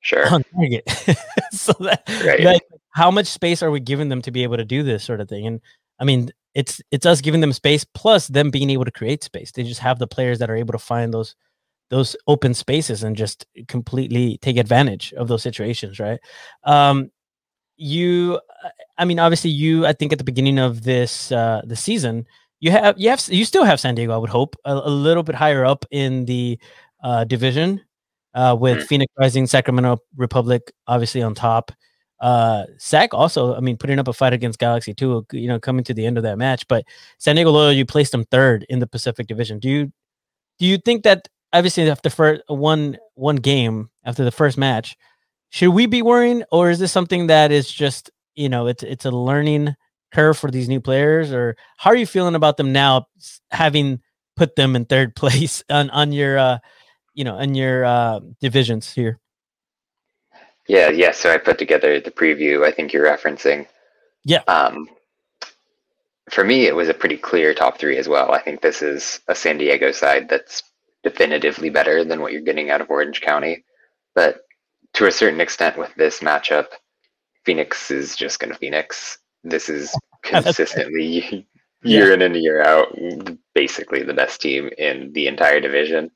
[0.00, 0.88] sure on target.
[1.50, 2.44] so that, right.
[2.44, 5.20] that, how much space are we giving them to be able to do this sort
[5.20, 5.46] of thing?
[5.46, 5.60] And
[5.98, 9.50] I mean, it's it's us giving them space plus them being able to create space.
[9.50, 11.34] They just have the players that are able to find those
[11.90, 16.18] those open spaces and just completely take advantage of those situations, right?
[16.64, 17.10] Um,
[17.76, 21.76] you uh, i mean obviously you i think at the beginning of this uh the
[21.76, 22.26] season
[22.60, 25.22] you have you have you still have san diego i would hope a, a little
[25.22, 26.58] bit higher up in the
[27.02, 27.80] uh division
[28.34, 28.86] uh with mm-hmm.
[28.86, 31.72] phoenix rising sacramento republic obviously on top
[32.20, 35.84] uh sac also i mean putting up a fight against galaxy too you know coming
[35.84, 36.84] to the end of that match but
[37.18, 39.92] san diego loyal you placed them third in the pacific division do you
[40.60, 44.96] do you think that obviously after first one one game after the first match
[45.54, 49.04] should we be worrying, or is this something that is just you know it's it's
[49.04, 49.76] a learning
[50.12, 53.06] curve for these new players, or how are you feeling about them now,
[53.52, 54.00] having
[54.34, 56.58] put them in third place on on your uh,
[57.14, 59.20] you know in your uh, divisions here?
[60.66, 61.12] Yeah, yeah.
[61.12, 62.66] So I put together the preview.
[62.66, 63.68] I think you're referencing.
[64.24, 64.42] Yeah.
[64.48, 64.88] Um,
[66.30, 68.32] for me, it was a pretty clear top three as well.
[68.32, 70.64] I think this is a San Diego side that's
[71.04, 73.64] definitively better than what you're getting out of Orange County.
[74.16, 74.43] But
[74.94, 76.66] to a certain extent with this matchup,
[77.44, 79.18] Phoenix is just going to Phoenix.
[79.42, 81.46] This is consistently
[81.82, 82.14] year yeah.
[82.14, 82.96] in and year out,
[83.54, 86.10] basically the best team in the entire division.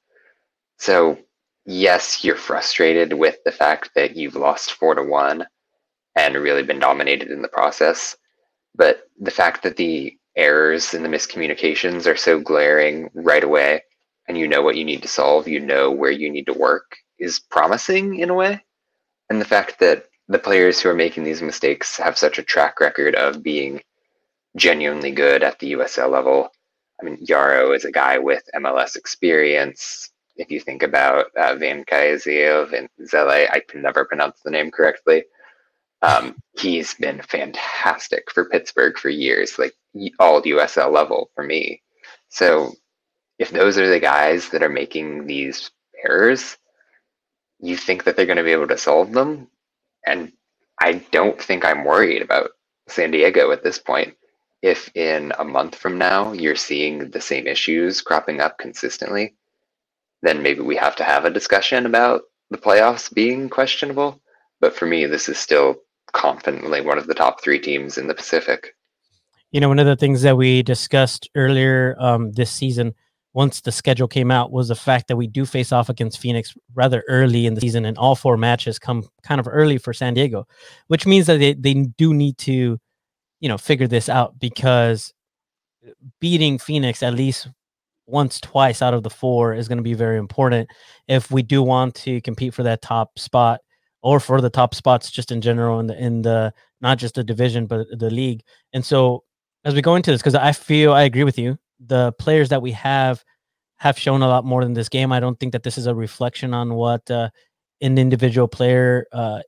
[0.79, 1.19] So,
[1.67, 5.47] yes, you're frustrated with the fact that you've lost four to one
[6.17, 8.17] and really been dominated in the process.
[8.75, 13.83] But the fact that the errors and the miscommunications are so glaring right away,
[14.29, 16.97] and you know what you need to solve, you know where you need to work,
[17.19, 18.63] is promising in a way
[19.31, 22.81] and the fact that the players who are making these mistakes have such a track
[22.81, 23.81] record of being
[24.57, 26.51] genuinely good at the USL level.
[27.01, 30.11] I mean, Yaro is a guy with MLS experience.
[30.37, 34.71] If you think about uh, Van Kaiziev and Zele, I can never pronounce the name
[34.71, 35.25] correctly.
[36.03, 39.75] Um, he's been fantastic for Pittsburgh for years, like
[40.19, 41.83] all USL level for me.
[42.29, 42.75] So
[43.39, 45.71] if those are the guys that are making these
[46.05, 46.57] errors,
[47.61, 49.49] you think that they're going to be able to solve them.
[50.07, 50.33] And
[50.81, 52.51] I don't think I'm worried about
[52.89, 54.15] San Diego at this point.
[54.63, 59.35] if in a month from now you're seeing the same issues cropping up consistently,
[60.23, 64.21] then maybe we have to have a discussion about the playoffs being questionable.
[64.61, 65.77] But for me, this is still
[66.13, 68.75] confidently one of the top three teams in the Pacific.
[69.53, 72.95] You know, one of the things that we discussed earlier um, this season,
[73.39, 76.57] once the schedule came out, was the fact that we do face off against Phoenix
[76.75, 80.13] rather early in the season, and all four matches come kind of early for San
[80.13, 80.45] Diego,
[80.89, 82.81] which means that they, they do need to,
[83.39, 85.15] you know, figure this out because
[86.21, 87.47] beating Phoenix at least
[88.09, 90.69] once, twice out of the four is going to be very important
[91.07, 93.61] if we do want to compete for that top spot
[94.03, 97.23] or for the top spots just in general in the in the not just the
[97.23, 98.43] division but the league.
[98.73, 99.23] And so
[99.65, 102.63] as we go into this, because I feel I agree with you, the players that
[102.63, 103.25] we have
[103.79, 105.13] have shown a lot more than this game.
[105.13, 107.31] I don't think that this is a reflection on what uh,
[107.81, 109.41] an individual player uh,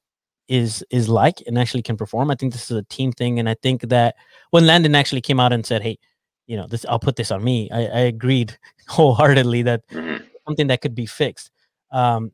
[0.48, 2.30] is is like and actually can perform.
[2.30, 4.16] I think this is a team thing, and I think that
[4.50, 5.98] when Landon actually came out and said, "Hey,
[6.46, 10.24] you know, this I'll put this on me," I, I agreed wholeheartedly that Mhm.
[10.46, 11.50] something that could be fixed.
[11.92, 12.32] Um,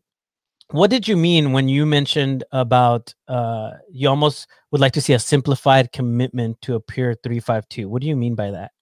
[0.73, 5.13] what did you mean when you mentioned about uh, you almost would like to see
[5.15, 7.89] a simplified commitment to a pure three five two?
[7.89, 8.73] What do you mean by that?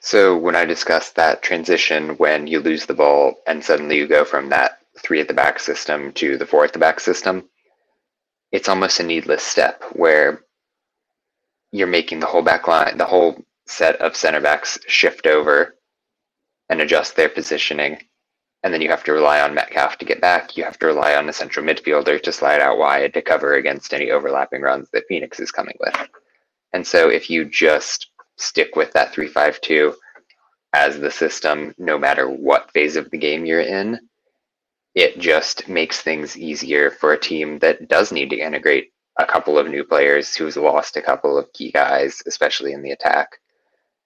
[0.00, 4.24] So when I discussed that transition when you lose the ball and suddenly you go
[4.24, 7.48] from that three at the back system to the four at the back system,
[8.52, 10.44] it's almost a needless step where
[11.72, 15.76] you're making the whole back line, the whole set of center backs shift over
[16.68, 17.98] and adjust their positioning.
[18.62, 20.56] And then you have to rely on Metcalf to get back.
[20.56, 23.92] You have to rely on a central midfielder to slide out wide to cover against
[23.92, 25.96] any overlapping runs that Phoenix is coming with.
[26.72, 29.94] And so if you just stick with that 352
[30.72, 33.98] as the system, no matter what phase of the game you're in,
[34.94, 39.58] it just makes things easier for a team that does need to integrate a couple
[39.58, 43.38] of new players who's lost a couple of key guys, especially in the attack.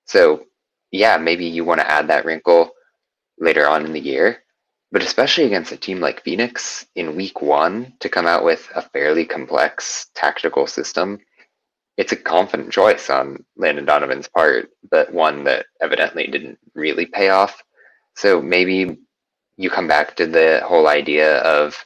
[0.06, 0.44] So,
[0.90, 2.72] yeah, maybe you want to add that wrinkle
[3.38, 4.42] later on in the year,
[4.90, 8.82] but especially against a team like Phoenix in week one to come out with a
[8.82, 11.18] fairly complex tactical system
[11.96, 17.28] it's a confident choice on Landon Donovan's part, but one that evidently didn't really pay
[17.28, 17.62] off.
[18.16, 18.98] So maybe
[19.56, 21.84] you come back to the whole idea of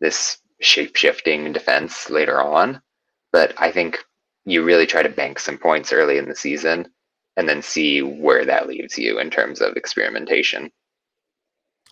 [0.00, 2.82] this shape shifting defense later on.
[3.32, 3.98] But I think
[4.44, 6.88] you really try to bank some points early in the season
[7.36, 10.70] and then see where that leaves you in terms of experimentation.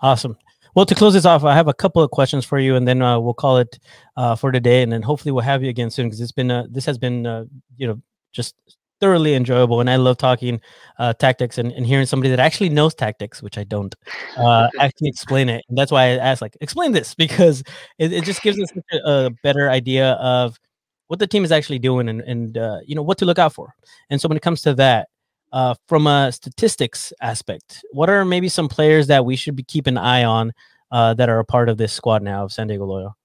[0.00, 0.36] Awesome.
[0.78, 3.02] Well, to close this off, I have a couple of questions for you, and then
[3.02, 3.80] uh, we'll call it
[4.16, 6.68] uh, for today, and then hopefully we'll have you again soon because it's been uh,
[6.70, 8.54] this has been uh, you know just
[9.00, 10.60] thoroughly enjoyable, and I love talking
[11.00, 13.92] uh, tactics and, and hearing somebody that actually knows tactics, which I don't,
[14.36, 15.64] uh, actually explain it.
[15.68, 17.64] And that's why I asked, like, explain this because
[17.98, 20.60] it, it just gives us a, a better idea of
[21.08, 23.52] what the team is actually doing and and uh, you know what to look out
[23.52, 23.74] for.
[24.10, 25.08] And so when it comes to that,
[25.52, 29.86] uh, from a statistics aspect, what are maybe some players that we should be keep
[29.86, 30.52] an eye on
[30.90, 33.16] uh, that are a part of this squad now of San Diego Loyal?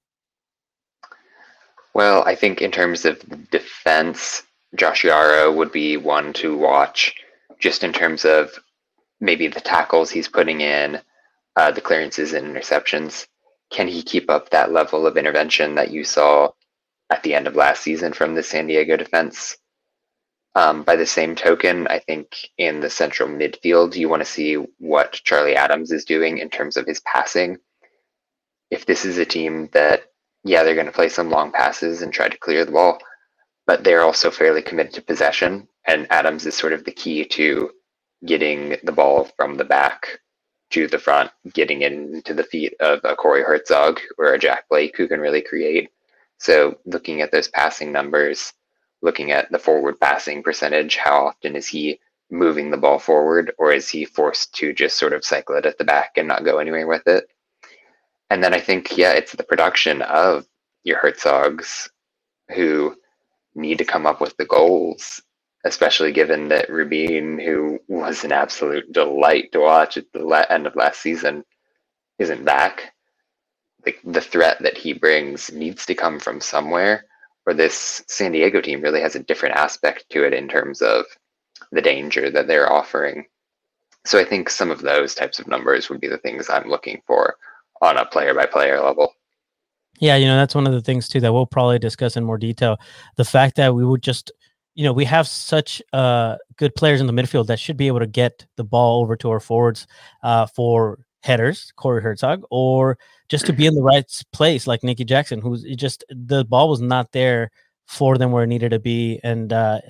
[1.94, 4.42] Well, I think in terms of defense,
[4.74, 7.14] Josh Yaro would be one to watch,
[7.60, 8.50] just in terms of
[9.20, 11.00] maybe the tackles he's putting in,
[11.56, 13.26] uh, the clearances and interceptions.
[13.70, 16.50] Can he keep up that level of intervention that you saw
[17.10, 19.56] at the end of last season from the San Diego defense?
[20.56, 24.54] Um, by the same token, I think in the central midfield, you want to see
[24.78, 27.58] what Charlie Adams is doing in terms of his passing.
[28.70, 30.12] If this is a team that,
[30.44, 33.00] yeah, they're going to play some long passes and try to clear the ball,
[33.66, 37.70] but they're also fairly committed to possession, and Adams is sort of the key to
[38.24, 40.20] getting the ball from the back
[40.70, 44.96] to the front, getting into the feet of a Corey Hertzog or a Jack Blake
[44.96, 45.90] who can really create.
[46.38, 48.52] So looking at those passing numbers,
[49.04, 53.70] looking at the forward passing percentage, how often is he moving the ball forward, or
[53.70, 56.56] is he forced to just sort of cycle it at the back and not go
[56.56, 57.28] anywhere with it?
[58.30, 60.46] And then I think, yeah, it's the production of
[60.84, 61.90] your Hertzogs
[62.54, 62.96] who
[63.54, 65.22] need to come up with the goals,
[65.64, 70.76] especially given that Rubin, who was an absolute delight to watch at the end of
[70.76, 71.44] last season,
[72.18, 72.94] isn't back.
[73.84, 77.04] Like the threat that he brings needs to come from somewhere
[77.46, 81.04] or this San Diego team really has a different aspect to it in terms of
[81.72, 83.26] the danger that they're offering.
[84.06, 87.02] So I think some of those types of numbers would be the things I'm looking
[87.06, 87.36] for
[87.80, 89.12] on a player by player level.
[90.00, 92.38] Yeah, you know, that's one of the things too that we'll probably discuss in more
[92.38, 92.78] detail.
[93.16, 94.32] The fact that we would just,
[94.74, 98.00] you know, we have such uh, good players in the midfield that should be able
[98.00, 99.86] to get the ball over to our forwards
[100.22, 102.98] uh, for headers, Corey Hertzog, or
[103.28, 106.82] just to be in the right place, like Nicky Jackson, who's just the ball was
[106.82, 107.50] not there
[107.86, 109.80] for them where it needed to be, and uh,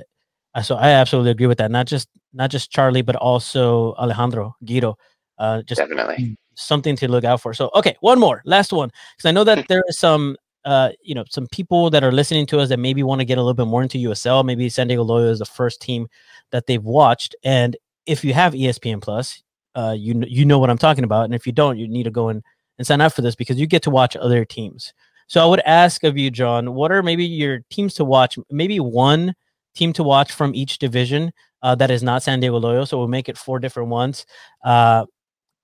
[0.63, 1.73] so I absolutely agree with that.
[1.73, 4.97] Not just not just Charlie, but also Alejandro Guido.
[5.37, 6.37] Uh, just Definitely.
[6.55, 7.53] something to look out for.
[7.53, 11.15] So okay, one more, last one, because I know that there is some uh, you
[11.15, 13.53] know, some people that are listening to us that maybe want to get a little
[13.55, 14.45] bit more into USL.
[14.45, 16.07] Maybe San Diego Loyal is the first team
[16.53, 17.77] that they've watched, and
[18.07, 19.43] if you have ESPN Plus,
[19.75, 22.11] uh, you you know what I'm talking about, and if you don't, you need to
[22.11, 22.43] go and
[22.79, 24.93] and sign up for this because you get to watch other teams.
[25.27, 28.39] So I would ask of you, John, what are maybe your teams to watch?
[28.51, 29.35] Maybe one
[29.75, 32.87] team to watch from each division uh, that is not San Diego Loyal.
[32.87, 34.27] So we'll make it four different ones,
[34.65, 35.07] uh,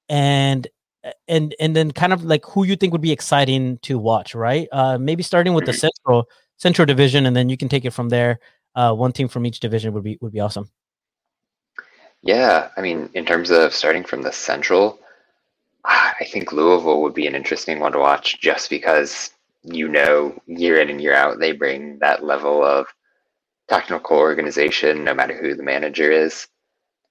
[0.08, 0.66] and
[1.28, 4.68] and and then kind of like who you think would be exciting to watch, right?
[4.72, 8.08] Uh, maybe starting with the central central division, and then you can take it from
[8.08, 8.40] there.
[8.74, 10.70] Uh, one team from each division would be would be awesome.
[12.22, 15.00] Yeah, I mean, in terms of starting from the central,
[15.84, 19.30] I think Louisville would be an interesting one to watch just because
[19.62, 22.86] you know year in and year out they bring that level of
[23.68, 26.48] technical organization no matter who the manager is.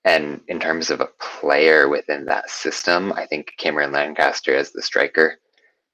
[0.06, 4.82] And in terms of a player within that system, I think Cameron Lancaster as the
[4.82, 5.40] striker,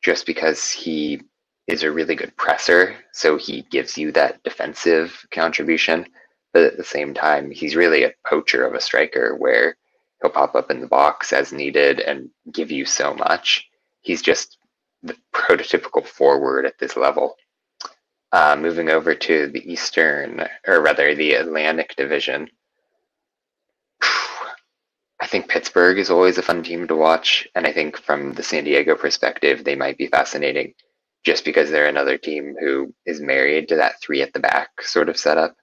[0.03, 1.22] just because he
[1.68, 6.05] is a really good presser, so he gives you that defensive contribution.
[6.56, 9.76] But at the same time, he's really a poacher of a striker where
[10.22, 13.68] he'll pop up in the box as needed and give you so much.
[13.99, 14.58] He's just
[15.03, 17.36] the prototypical forward at this level.
[18.32, 22.47] Uh, moving over to the Eastern, or rather the Atlantic Division,
[24.01, 27.49] I think Pittsburgh is always a fun team to watch.
[27.53, 30.74] And I think from the San Diego perspective, they might be fascinating
[31.26, 35.10] just because they're another team who is married to that three at the back sort
[35.10, 35.58] of setup.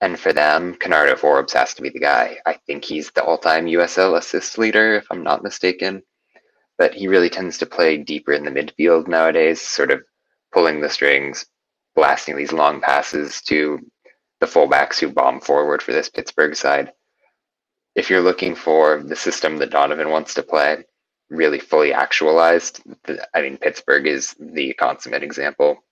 [0.00, 2.38] And for them, Kenardo Forbes has to be the guy.
[2.46, 6.02] I think he's the all time USL assist leader, if I'm not mistaken.
[6.78, 10.02] But he really tends to play deeper in the midfield nowadays, sort of
[10.52, 11.44] pulling the strings,
[11.94, 13.78] blasting these long passes to
[14.40, 16.92] the fullbacks who bomb forward for this Pittsburgh side.
[17.94, 20.84] If you're looking for the system that Donovan wants to play,
[21.28, 22.80] really fully actualized,
[23.34, 25.84] I mean, Pittsburgh is the consummate example.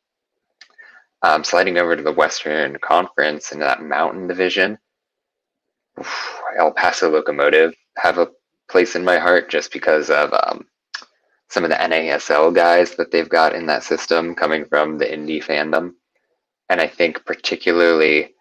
[1.22, 4.78] Um, sliding over to the Western Conference and that Mountain Division,
[6.56, 8.30] El Paso Locomotive have a
[8.70, 10.66] place in my heart just because of um,
[11.48, 15.42] some of the NASL guys that they've got in that system coming from the indie
[15.42, 15.94] fandom.
[16.68, 18.34] And I think particularly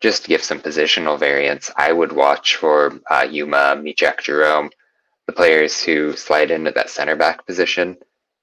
[0.00, 4.70] just to give some positional variance, I would watch for uh, Yuma, Mechack Jérôme,
[5.26, 7.98] the players who slide into that center back position,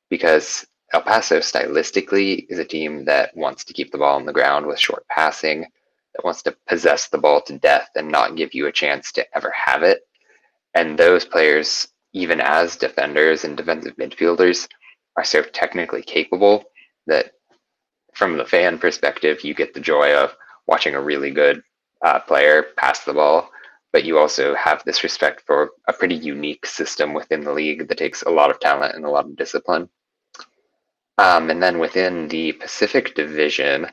[0.09, 4.33] because El Paso stylistically is a team that wants to keep the ball on the
[4.33, 5.65] ground with short passing,
[6.13, 9.25] that wants to possess the ball to death and not give you a chance to
[9.35, 10.07] ever have it.
[10.73, 14.67] And those players, even as defenders and defensive midfielders,
[15.17, 16.65] are so technically capable
[17.07, 17.31] that
[18.13, 20.35] from the fan perspective, you get the joy of
[20.67, 21.61] watching a really good
[22.03, 23.49] uh, player pass the ball,
[23.91, 27.97] but you also have this respect for a pretty unique system within the league that
[27.97, 29.89] takes a lot of talent and a lot of discipline.
[31.17, 33.87] Um, and then within the Pacific Division,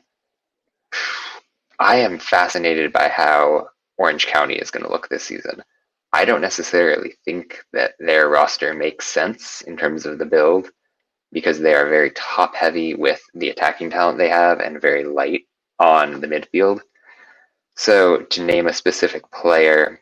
[1.79, 5.63] I am fascinated by how Orange County is going to look this season.
[6.11, 10.69] I don't necessarily think that their roster makes sense in terms of the build
[11.31, 15.45] because they are very top heavy with the attacking talent they have and very light
[15.79, 16.81] on the midfield.
[17.75, 19.99] So, to name a specific player,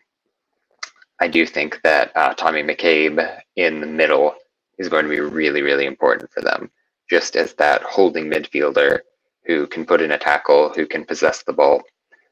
[1.22, 4.36] I do think that uh, Tommy McCabe in the middle
[4.78, 6.70] is going to be really, really important for them,
[7.12, 9.00] just as that holding midfielder
[9.46, 11.82] who can put in a tackle, who can possess the ball.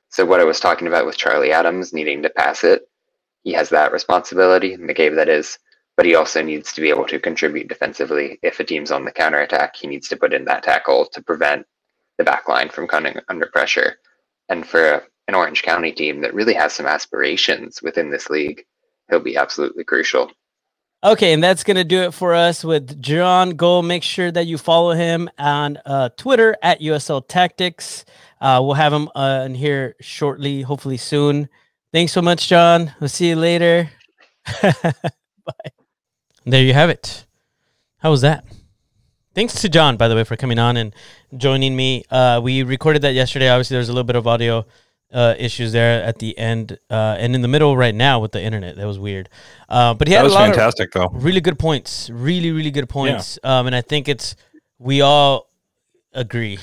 [0.07, 2.87] So, what I was talking about with Charlie Adams needing to pass it,
[3.43, 5.59] he has that responsibility, McCabe that is,
[5.97, 8.39] but he also needs to be able to contribute defensively.
[8.41, 11.65] If a team's on the counterattack, he needs to put in that tackle to prevent
[12.17, 13.97] the back line from coming under pressure.
[14.47, 18.63] And for an Orange County team that really has some aspirations within this league,
[19.09, 20.31] he'll be absolutely crucial.
[21.01, 23.51] Okay, and that's gonna do it for us with John.
[23.51, 28.03] Go make sure that you follow him on uh, Twitter at USL Tactics.
[28.41, 31.47] Uh, we'll have him uh, in here shortly, hopefully soon.
[31.93, 32.93] Thanks so much, John.
[32.99, 33.89] We'll see you later.
[34.61, 35.71] Bye.
[36.45, 37.25] There you have it.
[37.99, 38.43] How was that?
[39.33, 40.93] Thanks to John, by the way, for coming on and
[41.37, 42.03] joining me.
[42.09, 43.47] Uh, we recorded that yesterday.
[43.47, 44.65] Obviously, there's a little bit of audio
[45.11, 48.41] uh, issues there at the end uh, and in the middle right now with the
[48.41, 48.75] internet.
[48.75, 49.29] That was weird.
[49.67, 51.09] Uh, but he had That was a lot fantastic, though.
[51.11, 52.09] really good points.
[52.11, 53.39] Really, really good points.
[53.43, 54.35] Um, and I think it's
[54.77, 55.49] we all
[56.13, 56.59] agree.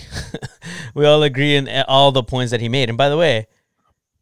[0.94, 2.88] we all agree in all the points that he made.
[2.88, 3.46] And by the way,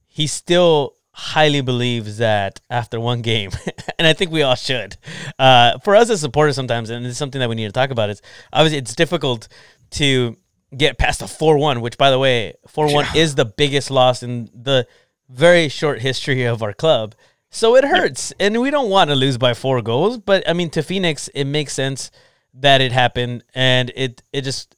[0.06, 3.50] he still highly believes that after one game,
[3.98, 4.96] and I think we all should.
[5.38, 8.10] Uh, for us as supporters, sometimes, and it's something that we need to talk about.
[8.10, 8.20] Is
[8.52, 9.48] obviously it's difficult
[9.92, 10.36] to
[10.76, 14.22] get past a four one, which by the way, four one is the biggest loss
[14.22, 14.86] in the
[15.28, 17.14] very short history of our club.
[17.50, 20.18] So it hurts, and we don't want to lose by four goals.
[20.18, 22.10] But I mean, to Phoenix, it makes sense
[22.54, 24.76] that it happened, and it it just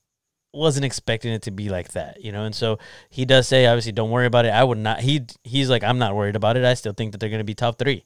[0.52, 2.44] wasn't expecting it to be like that, you know.
[2.44, 2.78] And so
[3.10, 4.50] he does say, obviously, don't worry about it.
[4.50, 5.00] I would not.
[5.00, 6.64] He he's like, I'm not worried about it.
[6.64, 8.04] I still think that they're going to be top three,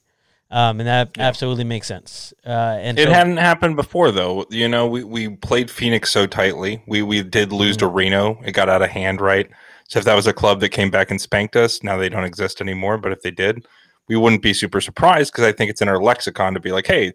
[0.51, 1.27] um, and that Yeah.
[1.29, 2.33] absolutely makes sense.
[2.47, 4.47] Uh, and It so- hadn't happened before, though.
[4.51, 6.83] You know, we, we played Phoenix so tightly.
[6.87, 8.41] We we did lose to Reno.
[8.45, 9.49] It got out of hand, right?
[9.89, 12.25] So if that was a club that came back and spanked us, now they don't
[12.25, 12.97] exist anymore.
[12.99, 13.67] But if they did,
[14.09, 16.87] we wouldn't be super surprised because I think it's in our lexicon to be like,
[16.87, 17.13] hey,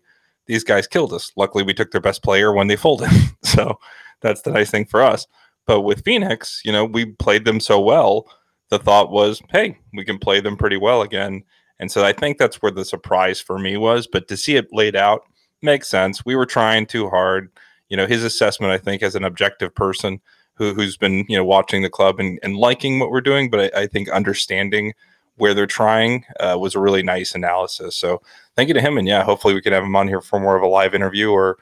[0.48, 1.32] these guys killed us.
[1.38, 3.10] Luckily, we took their best player when they folded.
[3.44, 3.80] so
[4.22, 5.26] that's the nice thing for us.
[5.66, 8.28] But with Phoenix, you know, we played them so well.
[8.70, 11.44] The thought was, hey, we can play them pretty well again.
[11.80, 14.08] And so I think that's where the surprise for me was.
[14.08, 15.24] But to see it laid out
[15.62, 16.26] makes sense.
[16.26, 17.52] We were trying too hard.
[17.90, 20.22] You know, his assessment, I think, as an objective person
[20.56, 23.76] who, who's been, you know, watching the club and, and liking what we're doing, but
[23.76, 24.94] I, I think understanding
[25.38, 27.96] where they're trying uh, was a really nice analysis.
[27.96, 28.22] So
[28.56, 28.98] thank you to him.
[28.98, 31.30] And yeah, hopefully we can have him on here for more of a live interview
[31.30, 31.58] or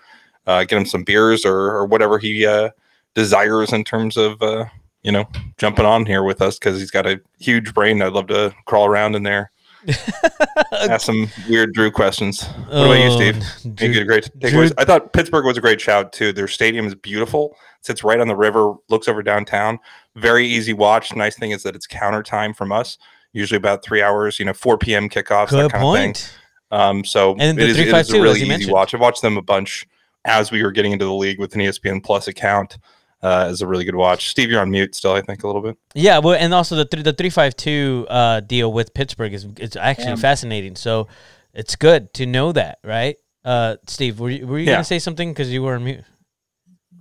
[0.46, 2.70] uh, get him some beers or, or whatever he uh,
[3.16, 4.66] desires in terms of, uh,
[5.02, 5.26] you know,
[5.58, 8.02] jumping on here with us because he's got a huge brain.
[8.02, 9.52] I'd love to crawl around in there,
[10.72, 12.44] ask some weird Drew questions.
[12.70, 13.44] What about you, Steve?
[13.66, 16.32] Oh, Drew- great Drew- I thought Pittsburgh was a great shout too.
[16.34, 17.56] Their stadium is beautiful.
[17.80, 19.80] It Sits right on the river, looks over downtown.
[20.16, 21.16] Very easy watch.
[21.16, 22.98] Nice thing is that it's counter time from us.
[23.34, 24.40] Usually about three hours.
[24.40, 25.10] You know, four p.m.
[25.10, 25.50] kickoffs.
[25.50, 26.06] Good that kind of thing.
[26.14, 26.34] point.
[26.72, 28.72] Um, so And it is, it is 352, a really easy mentioned.
[28.74, 28.94] watch.
[28.94, 29.86] I've watched them a bunch
[30.26, 32.78] as we were getting into the league with an ESPN Plus account.
[33.24, 34.28] Uh, is a really good watch.
[34.30, 35.14] Steve, you're on mute still.
[35.14, 35.78] I think a little bit.
[35.96, 39.48] Yeah, well, and also the three, the three five two uh, deal with Pittsburgh is
[39.58, 40.16] it's actually Yeah.
[40.18, 40.76] fascinating.
[40.76, 41.08] So
[41.54, 43.16] it's good to know that, right?
[43.46, 44.74] Uh, Steve, were you, were you Yeah.
[44.74, 46.04] gonna say something because you were on mute?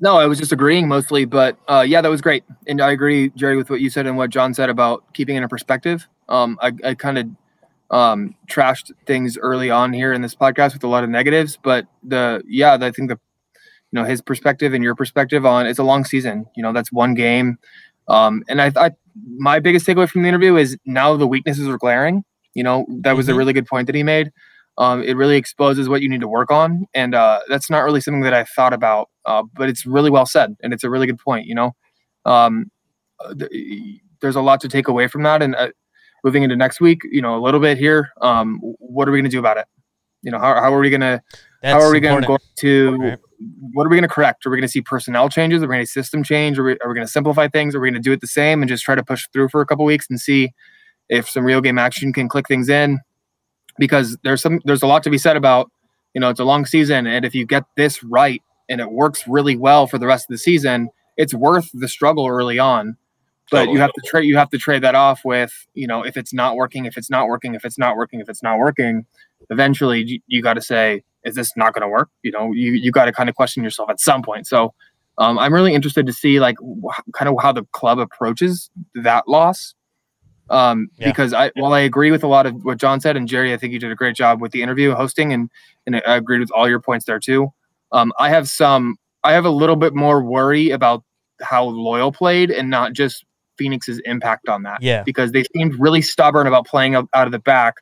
[0.00, 3.30] No, I was just agreeing mostly, but uh, yeah, that was great, and I agree,
[3.36, 6.08] Jerry, with what you said and what John said about keeping it in perspective.
[6.28, 7.26] Um, I, I kind of
[7.96, 11.86] um, trashed things early on here in this podcast with a lot of negatives, but
[12.02, 13.18] the yeah, I think the
[13.92, 16.46] you know his perspective and your perspective on it's a long season.
[16.56, 17.58] You know, that's one game,
[18.08, 18.92] um, and I thought
[19.36, 22.24] my biggest takeaway from the interview is now the weaknesses are glaring.
[22.54, 23.36] You know, that was a Mhm.
[23.38, 24.32] really good point that he made.
[24.78, 28.00] Um, it really exposes what you need to work on, and uh, that's not really
[28.00, 29.10] something that I thought about.
[29.26, 31.46] Uh, but it's really well said, and it's a really good point.
[31.46, 31.76] You know,
[32.24, 32.70] um,
[33.22, 33.50] uh, th-
[34.20, 35.68] there's a lot to take away from that, and uh,
[36.24, 38.10] moving into next week, you know, a little bit here.
[38.22, 39.66] Um, what are we going to do about it?
[40.22, 41.20] You know, how, how are we going to
[41.62, 43.16] how are we going to go to.
[43.72, 44.46] What are we going to correct?
[44.46, 45.62] Are we going to see personnel changes?
[45.62, 46.58] Are we going to system change?
[46.58, 47.74] Are we, are we going to simplify things?
[47.74, 49.60] Are we going to do it the same and just try to push through for
[49.60, 50.52] a couple weeks and see
[51.08, 53.00] if some real game action can click things in?
[53.78, 55.70] Because there's some there's a lot to be said about
[56.14, 59.26] you know it's a long season and if you get this right and it works
[59.26, 62.96] really well for the rest of the season, it's worth the struggle early on.
[63.50, 63.74] But Totally.
[63.74, 66.32] you have to trade you have to trade that off with you know if it's
[66.32, 69.06] not working, if it's not working, if it's not working, if it's not working.
[69.50, 72.08] Eventually, you, you got to say, is this not going to work?
[72.22, 74.46] You know, you you got to kind of question yourself at some point.
[74.46, 74.74] So,
[75.18, 79.28] um, I'm really interested to see like wh- kind of how the club approaches that
[79.28, 79.74] loss.
[80.50, 81.08] Um, Yeah.
[81.08, 83.56] because I while I agree with a lot of what John said and Jerry, I
[83.56, 85.50] think you did a great job with the interview hosting and
[85.86, 87.52] and I agreed with all your points there too.
[87.92, 91.04] Um, I have some I have a little bit more worry about
[91.40, 93.24] how Loyal played and not just
[93.56, 97.38] Phoenix's impact on that Yeah, because they seemed really stubborn about playing out of the
[97.38, 97.76] back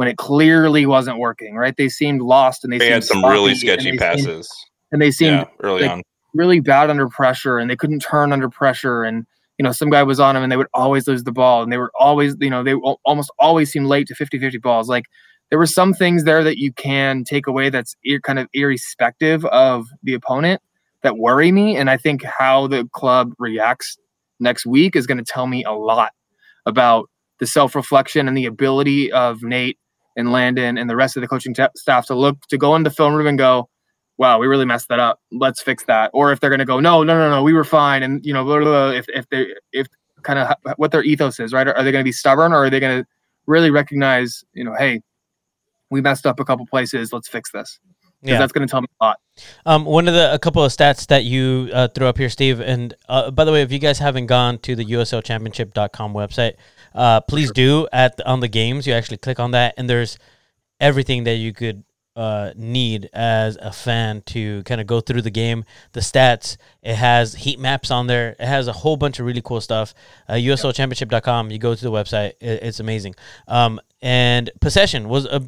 [0.00, 1.56] when it clearly wasn't working.
[1.56, 1.76] Right?
[1.76, 4.50] They seemed lost and they, They seemed had some really sloppy, and sketchy seemed- passes.
[4.92, 6.02] and they seemed Yeah, early like- on.
[6.34, 9.26] really bad under pressure and they couldn't turn under pressure and
[9.58, 11.70] you know some guy was on them and they would always lose the ball and
[11.72, 12.74] they were always you know they
[13.04, 15.04] almost always seem late to 50-50 balls like
[15.50, 19.44] there were some things there that you can take away that's ir- kind of irrespective
[19.46, 20.62] of the opponent
[21.02, 23.98] that worry me and i think how the club reacts
[24.38, 26.12] next week is going to tell me a lot
[26.64, 29.78] about the self-reflection and the ability of nate
[30.16, 32.82] and landon and the rest of the coaching ta- staff to look to go in
[32.82, 33.68] the film room and go
[34.20, 35.18] wow, we really messed that up.
[35.32, 36.10] Let's fix that.
[36.12, 38.02] Or if they're going to go, no, no, no, no, we were fine.
[38.02, 39.86] And, you know, blah, blah, blah, if, if they, if
[40.22, 41.66] kind of what their ethos is, right?
[41.66, 43.08] Are, they going to be stubborn or are they going to
[43.46, 45.00] really recognize, you know, hey,
[45.88, 47.14] we messed up a couple places.
[47.14, 47.80] Let's fix this.
[48.22, 48.38] Yeah.
[48.38, 49.20] that's going to tell me a lot.
[49.64, 52.60] Um, one of the a couple of stats that you uh, threw up here, Steve,
[52.60, 56.56] and uh, by the way, if you guys haven't gone to the USLChampionship.com website,
[56.94, 57.86] uh, please do.
[57.92, 60.18] At on the games, you actually click on that, and there's
[60.80, 61.84] everything that you could
[62.16, 66.56] uh, need as a fan to kind of go through the game, the stats.
[66.82, 68.36] It has heat maps on there.
[68.38, 69.94] It has a whole bunch of really cool stuff.
[70.28, 71.50] Uh, USLChampionship.com.
[71.50, 72.32] You go to the website.
[72.40, 73.14] It, it's amazing.
[73.46, 75.42] Um, and possession was a,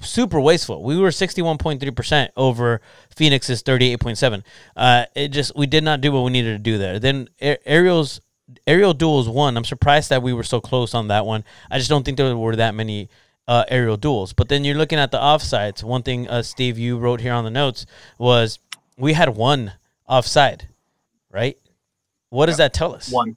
[0.00, 0.82] super wasteful.
[0.82, 2.80] We were 61.3% over
[3.14, 4.42] Phoenix's 38.7.
[4.76, 6.98] Uh, it just we did not do what we needed to do there.
[6.98, 8.20] Then aerials
[8.66, 9.56] aerial duels won.
[9.56, 11.44] I'm surprised that we were so close on that one.
[11.70, 13.08] I just don't think there were that many
[13.48, 14.32] uh, aerial duels.
[14.32, 15.82] But then you're looking at the offsides.
[15.82, 17.86] One thing, uh, Steve, you wrote here on the notes
[18.18, 18.58] was
[18.96, 19.72] we had one
[20.08, 20.68] offside,
[21.30, 21.58] right?
[22.30, 23.10] What does that tell us?
[23.10, 23.36] One.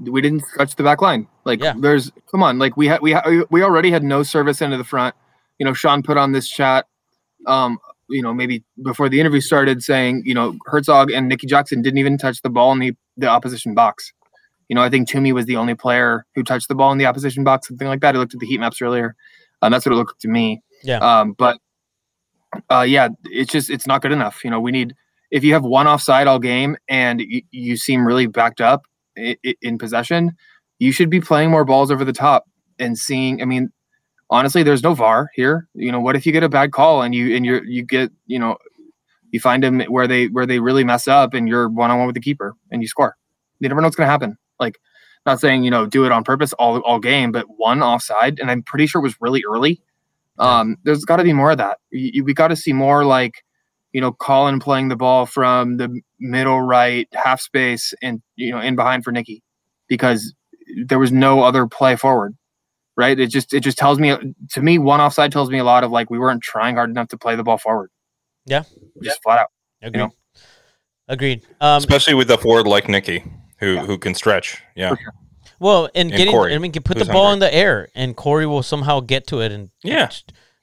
[0.00, 1.26] We didn't touch the back line.
[1.44, 1.74] Like, yeah.
[1.76, 2.58] there's come on.
[2.58, 5.16] Like we had we ha- we already had no service into the front.
[5.58, 6.86] You know, Sean put on this chat.
[7.46, 7.78] Um,
[8.08, 11.98] you know, maybe before the interview started, saying you know Hertzog and Nicky Jackson didn't
[11.98, 14.12] even touch the ball in the the opposition box.
[14.68, 17.06] You know, I think Tumi was the only player who touched the ball in the
[17.06, 18.14] opposition box, something like that.
[18.14, 19.14] I looked at the heat maps earlier.
[19.62, 20.62] Um, that's what it looked like to me.
[20.84, 20.98] Yeah.
[20.98, 21.58] Um, but
[22.70, 24.44] uh, yeah, it's just it's not good enough.
[24.44, 24.94] You know, we need
[25.30, 28.82] if you have one offside all game and y- you seem really backed up
[29.18, 30.32] I- I- in possession,
[30.78, 32.44] you should be playing more balls over the top
[32.78, 33.42] and seeing.
[33.42, 33.70] I mean,
[34.30, 35.68] honestly, there's no VAR here.
[35.74, 38.10] You know, what if you get a bad call and you and you you get
[38.26, 38.56] you know
[39.30, 42.06] you find them where they where they really mess up and you're one on one
[42.06, 43.16] with the keeper and you score.
[43.60, 44.38] You never know what's going to happen.
[44.58, 44.78] Like,
[45.26, 48.50] not saying you know do it on purpose all all game, but one offside, and
[48.50, 49.80] I'm pretty sure it was really early.
[50.38, 51.78] Um, there's got to be more of that.
[51.90, 53.44] You, we got to see more like,
[53.92, 58.60] you know, Colin playing the ball from the middle right half space and you know
[58.60, 59.42] in behind for Nicky
[59.88, 60.34] because
[60.86, 62.36] there was no other play forward.
[62.96, 63.18] Right.
[63.18, 64.16] It just it just tells me
[64.50, 67.08] to me one offside tells me a lot of like we weren't trying hard enough
[67.08, 67.90] to play the ball forward.
[68.44, 68.64] Yeah.
[69.02, 69.48] Just flat out.
[69.82, 70.00] Agreed.
[70.00, 70.12] You know?
[71.06, 71.42] Agreed.
[71.60, 73.24] Um, Especially with a forward like Nicky,
[73.58, 73.86] who Yeah.
[73.86, 74.62] who can stretch.
[74.74, 74.90] Yeah.
[74.90, 75.12] Sure.
[75.60, 77.48] well, and, And getting, Corey, I mean, can put the ball hungry.
[77.48, 80.08] in the air, and Corey will somehow get to it, and Yeah.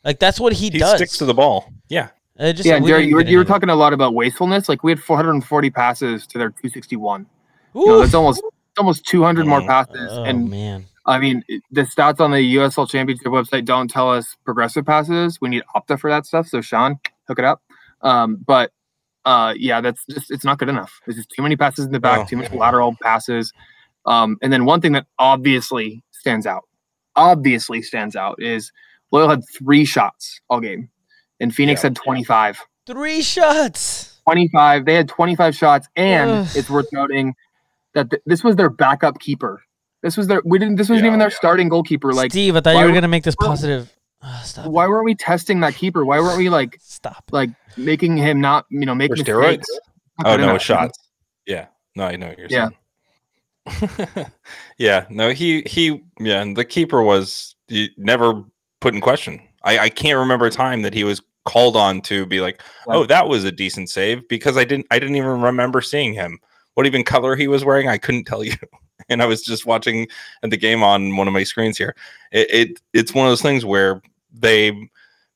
[0.03, 0.95] like that's what he, He does.
[0.95, 1.71] sticks to the ball.
[1.89, 2.09] Yeah.
[2.39, 4.67] Uh, just, yeah, and Jerry, you were, you were talking a lot about wastefulness.
[4.67, 7.25] Like we had 440 passes to their 261.
[7.73, 9.67] You know, that's almost it's almost 200 more Mm.
[9.67, 10.09] passes.
[10.11, 14.35] Oh and man, I mean, the stats on the USL Championship website don't tell us
[14.43, 15.39] progressive passes.
[15.39, 16.47] We need Opta for that stuff.
[16.47, 17.61] So Sean, hook it up.
[18.01, 18.71] Um, but
[19.25, 20.99] uh, yeah, that's just it's not good enough.
[21.05, 22.25] There's just too many passes in the back, No.
[22.25, 23.51] too many lateral passes.
[24.05, 26.63] Um, and then one thing that obviously stands out,
[27.15, 28.71] obviously stands out, is
[29.11, 30.89] Loyal had three shots all game,
[31.39, 31.87] and Phoenix Yeah.
[31.87, 32.59] had 25.
[32.85, 34.19] three shots.
[34.25, 34.85] 25.
[34.85, 36.47] They had 25 shots, and Ugh.
[36.55, 37.33] it's worth noting
[37.93, 39.63] that th- this was their backup keeper.
[40.03, 40.75] This was their we didn't.
[40.75, 41.35] This wasn't Yeah, even their yeah.
[41.35, 42.13] starting goalkeeper.
[42.13, 43.94] Like, Steve, I thought you were were- gonna make this positive.
[44.27, 44.65] Ah, stop.
[44.65, 46.03] why weren't we testing that keeper?
[46.03, 47.25] Why weren't we like Stop.
[47.31, 49.29] like making him not you know make Or mistakes?
[49.37, 49.63] steroids?
[50.17, 50.53] Not Oh good no, enough.
[50.53, 50.99] with shots.
[51.45, 51.67] Yeah.
[51.95, 52.69] No, I know what you're Yeah.
[53.67, 54.09] saying.
[54.77, 55.05] yeah.
[55.09, 58.43] No, he he yeah, and the keeper was he never
[58.81, 59.41] put in question.
[59.63, 62.95] I, I can't remember a time that he was called on to be like, Right.
[62.97, 66.39] oh, that was a decent save because I didn't I didn't even remember seeing him.
[66.75, 68.53] What even color he was wearing, I couldn't tell you.
[69.09, 70.07] And I was just watching
[70.41, 71.95] the game on one of my screens here.
[72.31, 74.01] It, it it's one of those things where
[74.39, 74.89] they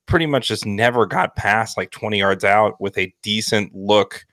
[0.06, 4.26] pretty much just never got past like 20 yards out with a decent look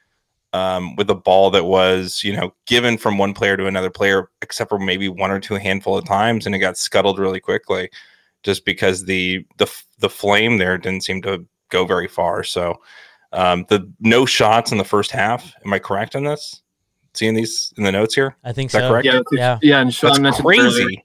[0.53, 4.31] um, with a ball that was, you know, given from one player to another player,
[4.41, 7.91] except for maybe one or two handful of times, and it got scuttled really quickly,
[8.43, 12.43] just because the the the flame there didn't seem to go very far.
[12.43, 12.77] So
[13.33, 15.53] um, the no shots in the first half.
[15.65, 16.63] Am I correct in this?
[17.13, 18.89] Seeing these in the notes here, I think Is that so.
[18.91, 19.05] correct?
[19.05, 19.59] Yeah, Yeah.
[19.63, 19.81] yeah.
[19.81, 21.05] And Sean that's mentioned earlier- crazy.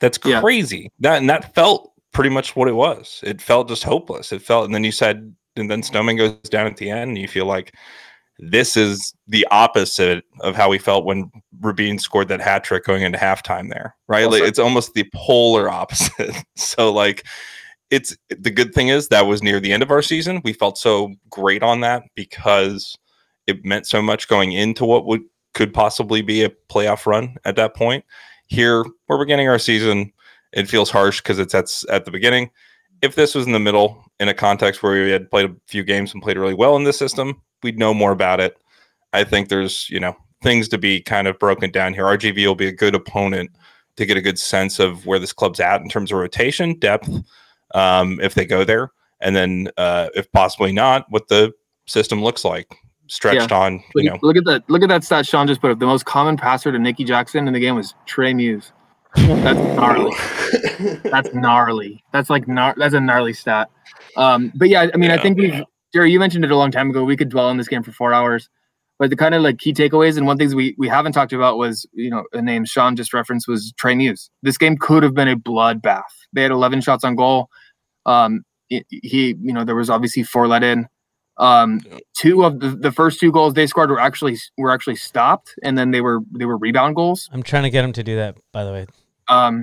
[0.00, 0.40] That's Yeah.
[0.40, 0.90] crazy.
[1.00, 3.20] That and that felt pretty much what it was.
[3.22, 4.32] It felt just hopeless.
[4.32, 7.18] It felt, and then you said, and then Snowman goes down at the end, and
[7.18, 7.74] you feel like
[8.38, 13.02] this is the opposite of how we felt when Rubin scored that hat trick going
[13.02, 14.30] into halftime there, right?
[14.30, 16.34] Like, it's almost the polar opposite.
[16.56, 17.26] so like
[17.90, 20.40] it's the good thing is that was near the end of our season.
[20.42, 22.96] We felt so great on that because
[23.46, 25.22] it meant so much going into what would
[25.54, 28.04] could possibly be a playoff run at that point.
[28.46, 30.12] Here, we're beginning our season,
[30.56, 32.50] it feels harsh because it's at, at the beginning.
[33.02, 35.84] If this was in the middle, in a context where we had played a few
[35.84, 38.56] games and played really well in this system, we'd know more about it.
[39.12, 42.04] I think there's, you know, things to be kind of broken down here.
[42.04, 43.50] RGV will be a good opponent
[43.96, 47.08] to get a good sense of where this club's at in terms of rotation depth,
[47.74, 51.52] um, if they go there, and then uh, if possibly not, what the
[51.86, 52.74] system looks like
[53.08, 54.68] stretched on, Look, you know, look at that!
[54.68, 55.78] Look at that stat Sean just put up.
[55.78, 58.72] The most common passer to Nicky Jackson in the game was Trey Muse.
[59.14, 60.12] That's gnarly.
[61.10, 62.04] That's gnarly.
[62.12, 63.70] That's like gnar- that's a gnarly stat.
[64.16, 65.22] Um, but yeah, I mean, I Yeah.
[65.22, 65.62] think we've
[65.94, 67.04] Jerry, you mentioned it a long time ago.
[67.04, 68.50] We could dwell on this game for four hours,
[68.98, 71.56] but the kind of like key takeaways and one things we we haven't talked about
[71.56, 74.30] was you know a name Sean just referenced was Trey Muse.
[74.42, 76.02] This game could have been a bloodbath.
[76.32, 77.48] They had 11 shots on goal.
[78.04, 80.86] Um, he, he, you know, there was obviously four let in.
[81.38, 81.80] Um,
[82.14, 85.76] two of the, the first two goals they scored were actually were actually stopped, and
[85.76, 87.28] then they were they were rebound goals.
[87.32, 88.86] I'm trying to get him to do that, by the way,
[89.28, 89.62] Um,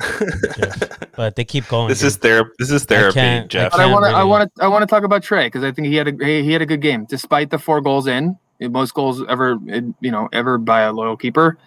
[0.55, 0.99] Jeff.
[1.15, 1.87] but they keep going.
[1.89, 2.07] this dude.
[2.07, 3.71] is ther- This is therapy, I Jeff.
[3.71, 5.71] but I want to I want to I want to talk about Trey because I
[5.71, 8.37] think he had a he, he had a good game despite the four goals in
[8.61, 9.57] most goals ever
[9.99, 11.57] you know ever by a loyal keeper.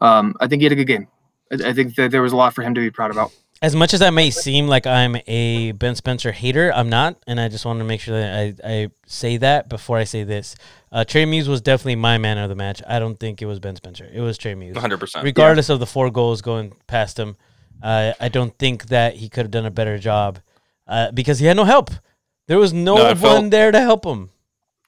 [0.00, 1.08] Um, I think he had a good game.
[1.52, 3.32] I, I think that there was a lot for him to be proud about.
[3.62, 7.40] As much as I may seem like I'm a Ben Spencer hater, I'm not, and
[7.40, 10.54] I just want to make sure that I, I say that before I say this.
[10.92, 12.82] Uh, Trey Muse was definitely my man of the match.
[12.86, 14.08] I don't think it was Ben Spencer.
[14.12, 14.76] It was Trey Muse.
[14.76, 15.22] 100%.
[15.22, 17.36] Regardless of the four goals going past him,
[17.82, 20.38] uh, I don't think that he could have done a better job
[20.86, 21.90] uh, because he had no help.
[22.48, 24.30] There was no, No, one felt- there to help him.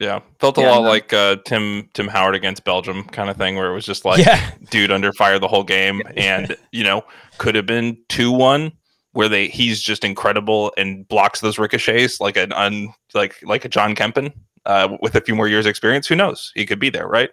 [0.00, 0.88] Yeah, felt a Yeah, lot no.
[0.90, 4.24] like uh, Tim Tim Howard against Belgium kind of thing, where it was just like
[4.24, 4.52] Yeah.
[4.70, 7.02] dude under fire the whole game, and you know
[7.38, 8.72] could have been two one
[9.12, 13.68] where they he's just incredible and blocks those ricochets like an un like like a
[13.68, 14.32] John Kempin
[14.66, 16.06] uh, with a few more years experience.
[16.06, 16.52] Who knows?
[16.54, 17.30] He could be there, right?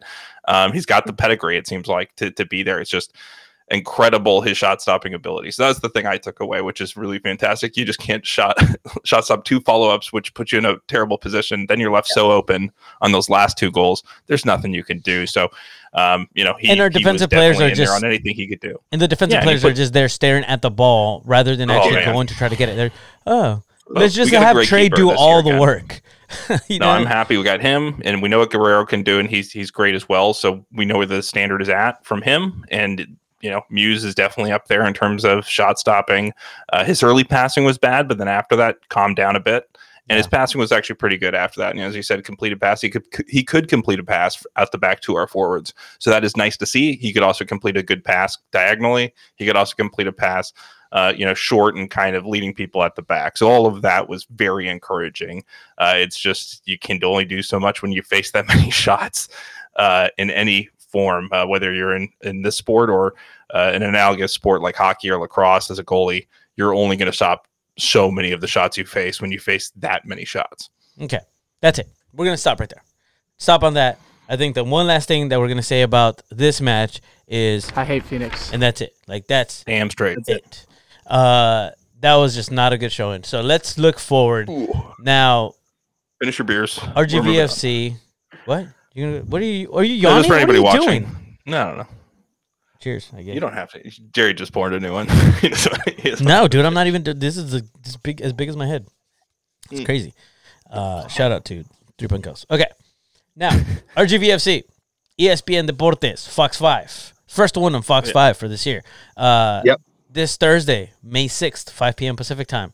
[0.48, 1.58] Um, he's got the pedigree.
[1.58, 2.80] It seems like to to be there.
[2.80, 3.16] It's just
[3.70, 5.52] incredible his shot stopping ability.
[5.52, 7.76] So that's the thing I took away, which is really fantastic.
[7.76, 8.58] You just can't shot
[9.04, 11.66] shot stop two follow ups, which puts you in a terrible position.
[11.68, 14.04] Then you're left so open on those last two goals.
[14.28, 15.26] There's nothing you can do.
[15.26, 15.50] So,
[15.94, 18.60] um, you know, he, And our he defensive players are just- on anything he could
[18.60, 18.78] do.
[18.92, 21.24] And the defensive Yeah, and he players are put- just there staring at the ball
[21.26, 22.14] rather than Oh, actually man.
[22.14, 22.76] going to try to get it.
[22.76, 22.92] They're
[23.26, 25.60] oh, Well, let's just have great Trey do all year the again.
[25.60, 26.02] work.
[26.68, 26.92] you No, know?
[26.92, 29.70] I'm happy we got him, and we know what Guerrero can do, and he's he's
[29.72, 30.34] great as well.
[30.34, 33.16] So we know where the standard is at from him, and
[33.46, 36.34] you know Muse is definitely up there in terms of shot stopping.
[36.74, 39.78] Uh, his early passing was bad, but then after that, calmed down a bit,
[40.10, 41.76] and his passing was actually pretty good after that.
[41.76, 44.80] And as you said, completed pass, he could he could complete a pass out the
[44.80, 46.96] back to our forwards, so that is nice to see.
[46.96, 49.14] He could also complete a good pass diagonally.
[49.36, 50.52] He could also complete a pass
[50.96, 53.38] uh, you know, short and kind of leading people at the back.
[53.38, 55.44] So all of that was very encouraging.
[55.78, 59.28] Uh, it's just you can only do so much when you face that many shots
[59.76, 63.14] uh, in any form, uh, whether you're in in this sport or
[63.54, 65.70] uh, an analogous sport like hockey or lacrosse.
[65.72, 69.22] As a goalie, you're only going to stop so many of the shots you face
[69.22, 70.70] when you face that many shots.
[71.02, 71.20] Okay,
[71.62, 71.90] that's it.
[72.14, 72.82] We're gonna stop right there.
[73.36, 74.00] Stop on that.
[74.30, 77.84] I think the one last thing that we're gonna say about this match is, I
[77.84, 78.54] hate Phoenix.
[78.54, 78.96] and that's it.
[79.08, 80.20] Like that's Damn straight.
[80.28, 80.66] it.
[81.06, 83.24] Uh, that was just not a good showing.
[83.24, 84.50] So let's look forward
[85.00, 85.56] now.
[86.22, 86.80] Finish your beers.
[86.96, 87.26] We're moving on.
[87.26, 87.98] RGVFC.
[88.46, 88.68] What?
[88.94, 89.26] You?
[89.28, 89.74] What are you?
[89.74, 90.24] Are you No, yawning?
[90.30, 90.82] just for what are you watching.
[91.04, 91.38] doing?
[91.46, 91.88] No, no, no.
[92.82, 93.10] Cheers.
[93.16, 93.34] I guess.
[93.34, 93.90] You don't have to.
[94.12, 95.08] Jerry just poured a new one.
[95.42, 97.04] He doesn't- he doesn't- No, dude, I'm not even.
[97.04, 98.86] This is a, this big as big as my head.
[99.72, 99.86] It's Mm.
[99.86, 100.14] crazy.
[100.70, 101.64] Uh, shout out to
[101.98, 102.46] Three Point Coast.
[102.52, 102.68] Okay,
[103.36, 103.50] now
[103.98, 104.64] RGVFC,
[105.20, 108.14] ESPN Deportes, Fox Five, first one on Fox Yeah.
[108.14, 108.84] Five for this year.
[109.18, 109.82] Uh, Yep.
[110.10, 112.16] This Thursday, May sixth, five p.m.
[112.16, 112.72] Pacific time.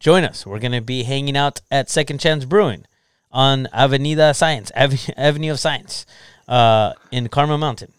[0.00, 0.44] Join us.
[0.44, 2.84] We're gonna be hanging out at Second Chance Brewing
[3.30, 6.04] on Avenida Science, Ave- Avenue of Science,
[6.48, 7.92] uh, in Carmel Mountain.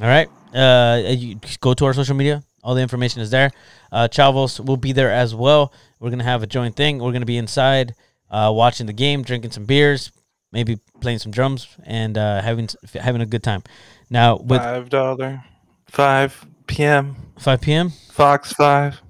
[0.00, 0.28] All right.
[0.54, 2.42] Uh, you go to our social media.
[2.62, 3.50] All the information is there.
[3.92, 5.72] Uh, Chavos will be there as well.
[6.00, 6.98] We're gonna have a joint thing.
[6.98, 7.94] We're gonna be inside,
[8.30, 10.10] uh, watching the game, drinking some beers,
[10.52, 13.62] maybe playing some drums, and uh, having having a good time.
[14.10, 15.44] Now with Five dollar,
[15.86, 17.16] five p.m.
[17.38, 17.90] 5 p.m.
[18.10, 19.00] Fox Five.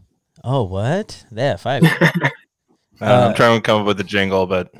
[0.44, 1.24] Oh, what?
[1.32, 1.82] Yeah, five.
[1.84, 2.22] I don't
[3.00, 4.72] know, Uh, I'm trying to come up with a jingle, but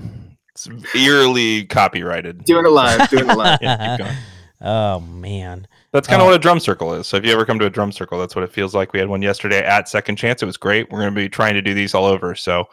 [0.53, 2.45] it's eerily copyrighted.
[2.45, 3.59] Doing it live, doing it live.
[3.63, 4.17] Yeah, keep going.
[4.61, 5.67] oh man.
[5.93, 7.07] That's kind of Uh, what a drum circle is.
[7.07, 8.93] So if you ever come to a drum circle, that's what it feels like.
[8.93, 10.43] We had one yesterday at Second Chance.
[10.43, 10.91] It was great.
[10.91, 12.35] We're going to be trying to do these all over.
[12.35, 12.67] So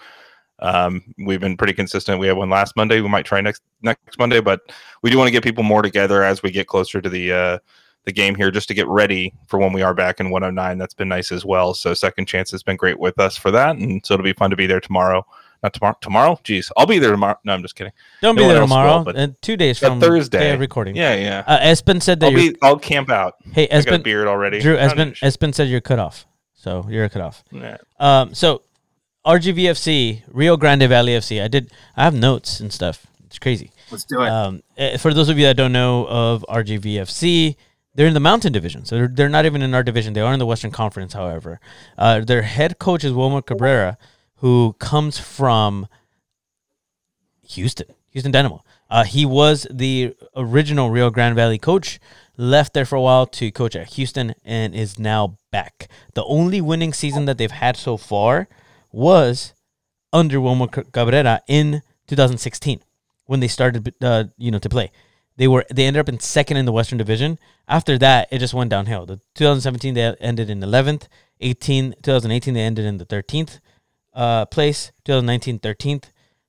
[0.59, 2.19] um, we've been pretty consistent.
[2.19, 3.01] We had one last Monday.
[3.01, 4.61] We might try next next Monday, but
[5.01, 7.57] we do want to get people more together as we get closer to the uh,
[8.03, 10.77] the game here, just to get ready for when we are back in 109.
[10.77, 11.73] That's been nice as well.
[11.73, 14.49] So Second Chance has been great with us for that, and so it'll be fun
[14.49, 15.25] to be there tomorrow.
[15.63, 15.95] Not tomorrow.
[16.01, 16.39] Tomorrow?
[16.43, 17.37] Jeez, I'll be there tomorrow.
[17.43, 17.93] No, I'm just kidding.
[18.21, 19.03] Don't No be there else will, tomorrow.
[19.03, 20.39] but- and two days from Thursday.
[20.39, 20.95] day of recording.
[20.95, 21.43] Yeah, yeah.
[21.47, 22.51] Uh, Espen said that I'll you're.
[22.53, 22.57] be.
[22.61, 23.35] I'll camp out.
[23.53, 24.59] hey, I got a beard already.
[24.59, 25.19] Drew, Not an Espen.
[25.49, 26.25] Espen said you're cut off.
[26.53, 27.43] So you're cut off.
[27.51, 27.77] Yeah.
[27.99, 28.63] Um, so
[29.25, 31.41] RGVFC, Rio Grande Valley FC.
[31.43, 31.71] I did.
[31.95, 33.07] I have notes and stuff.
[33.25, 33.71] It's crazy.
[33.91, 34.29] Let's do it.
[34.29, 37.55] Um, eh, for those of you that don't know of RGVFC,
[37.95, 40.13] they're in the Mountain Division, so they're, they're not even in our division.
[40.13, 41.59] They are in the Western Conference, however.
[41.97, 43.97] Uh, their head coach is Wilmer Cabrera,
[44.37, 45.87] who comes from
[47.41, 48.63] Houston, Houston Dynamo.
[48.89, 51.99] Uh, he was the original Rio Grande Valley coach,
[52.37, 55.87] left there for a while to coach at Houston, and is now back.
[56.13, 58.47] The only winning season that they've had so far
[58.91, 59.53] was
[60.13, 62.81] under Wilmer Cabrera in 2016
[63.25, 64.91] when they started, uh, you know, to play.
[65.37, 67.37] They were they ended up in second in the Western Division.
[67.67, 69.05] After that, it just went downhill.
[69.05, 71.07] The 2017 they ended in 11th.
[71.41, 73.59] 18 2018 they ended in the 13th
[74.15, 74.91] uh, place.
[75.03, 76.05] 2019, 13th.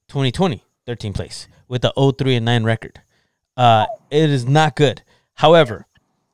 [0.08, 3.00] 2020, 13th place with the 0-3 and 9 record.
[3.56, 5.02] Uh, it is not good.
[5.34, 5.86] However,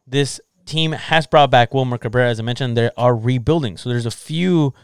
[0.07, 2.29] this team has brought back Wilmer Cabrera.
[2.29, 3.77] As I mentioned, they are rebuilding.
[3.77, 4.75] So there's a few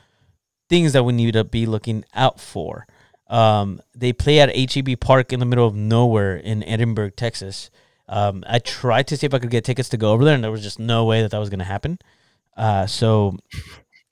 [0.69, 2.87] things that we need to be looking out for.
[3.29, 7.71] Um, they play at HEB Park in the middle of nowhere in Edinburg, Texas.
[8.09, 10.43] Um, I tried to see if I could get tickets to go over there, and
[10.43, 11.99] there was just no way that that was going to happen.
[12.57, 13.37] Uh, so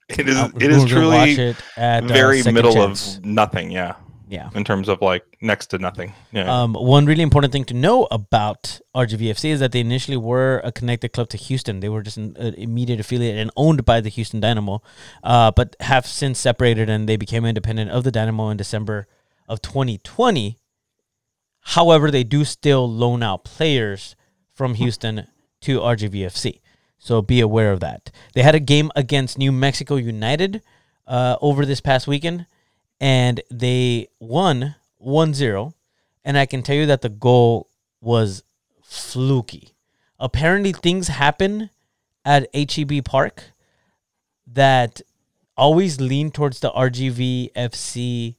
[0.09, 2.73] It is uh, it is we're gonna watch truly it at, uh, very Second middle
[2.73, 3.17] Chance.
[3.17, 3.73] of nothing.
[3.73, 3.97] Yeah,
[4.29, 4.51] yeah.
[4.55, 6.13] in terms of like next to nothing.
[6.33, 6.63] Yeah.
[6.63, 10.73] Um, one really important thing to know about RGVFC is that they initially were a
[10.73, 11.81] connected club to Houston.
[11.81, 14.83] They were just an uh, immediate affiliate and owned by the Houston Dynamo,
[15.23, 19.07] uh, but have since separated and they became independent of the Dynamo in December
[19.49, 20.59] of 2020.
[21.61, 24.15] However, they do still loan out players
[24.53, 25.27] from Houston
[25.63, 26.61] to RGVFC.
[26.99, 28.11] So be aware of that.
[28.35, 30.63] They had a game against New Mexico United
[31.07, 32.47] uh, over this past weekend,
[33.01, 35.75] and they won 1 0.
[36.25, 37.69] And I can tell you that the goal
[38.01, 38.43] was
[38.83, 39.75] fluky.
[40.19, 41.71] Apparently, things happen
[42.25, 43.53] at HEB Park
[44.47, 45.01] that
[45.57, 48.37] always lean towards the RGVFC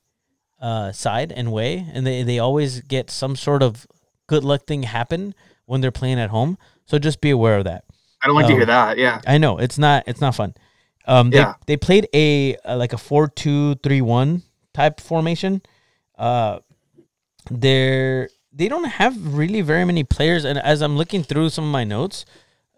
[0.59, 3.87] uh, side and way, and they, they always get some sort of
[4.27, 5.33] good luck thing happen
[5.65, 6.57] when they're playing at home.
[6.85, 7.83] So just be aware of that.
[8.21, 8.97] I don't like to Um, hear that.
[8.97, 9.21] Yeah.
[9.27, 10.55] I know it's not it's not fun.
[11.05, 11.53] Um, they Yeah.
[11.67, 14.43] they played a, uh like a four two three one
[14.73, 15.61] type formation.
[16.17, 16.59] Uh,
[17.49, 21.71] they're they don't have really very many players, and as I'm looking through some of
[21.71, 22.25] my notes,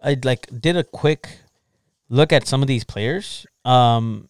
[0.04, 1.30] I like did a quick
[2.10, 3.46] look at some of these players.
[3.66, 4.28] Um,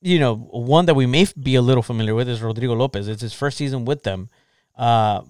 [0.00, 3.08] you know, one that we may be a little familiar with is Rodrigo Lopez.
[3.08, 4.28] It's his first season with them.
[4.76, 5.22] Uh,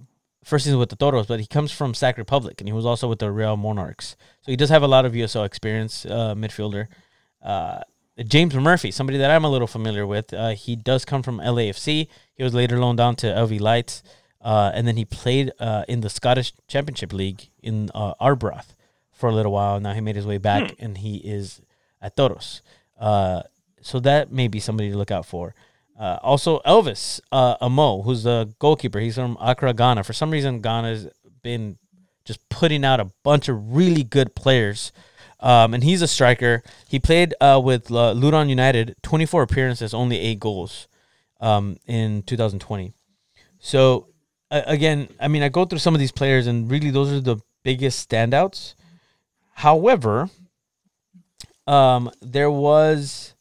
[0.45, 3.09] first season with the Toros, but he comes from Sac Republic, and he was also
[3.09, 4.17] with the Real Monarchs.
[4.41, 6.89] So he does have a lot of USL experience, uh, midfielder.
[7.43, 7.81] Uh,
[8.25, 10.35] James Murphy, somebody that I'm a little familiar with.
[10.35, 12.09] Uh, he does come from LAFC.
[12.35, 14.03] He was later loaned down to LV Lights,
[14.41, 18.75] uh, and then he played uh, in the Scottish Championship League in uh, Arbroath
[19.13, 19.81] for a little while.
[19.81, 21.63] Now he made his way back, and he is
[22.01, 22.61] at Toros.
[22.99, 23.43] Uh,
[23.81, 25.55] so that may be somebody to look out for.
[25.99, 28.99] Uh, also, Elvis uh, Amoh, who's the goalkeeper.
[28.99, 30.05] He's from Accra, Ghana.
[30.05, 31.09] For some reason, Ghana's
[31.43, 31.79] been
[32.25, 34.93] just putting out a bunch of really good players.
[35.41, 36.63] Um, and he's a striker.
[36.89, 40.87] He played uh, with uh, Luton United, 24 appearances, only eight goals
[41.41, 42.93] um, in 2020.
[43.59, 44.09] So,
[44.51, 47.21] uh, again, I mean, I go through some of these players, and really those are
[47.21, 48.75] the biggest standouts.
[49.55, 50.31] However,
[51.67, 53.32] um, there was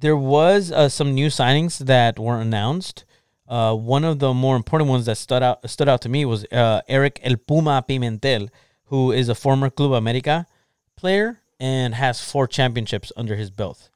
[0.00, 3.04] there was uh, some new signings that were announced.
[3.48, 6.44] Uh, one of the more important ones that stood out stood out to me was
[6.46, 8.48] uh, Eric El Puma Pimentel,
[8.86, 10.46] who is a former Club America
[10.96, 13.88] player and has four championships under his belt.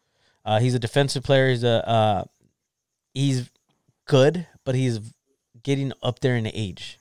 [0.45, 1.49] Uh, he's a defensive player.
[1.51, 2.25] He's a uh,
[3.13, 3.51] he's
[4.07, 5.01] good, but he's
[5.63, 6.99] getting up there in age.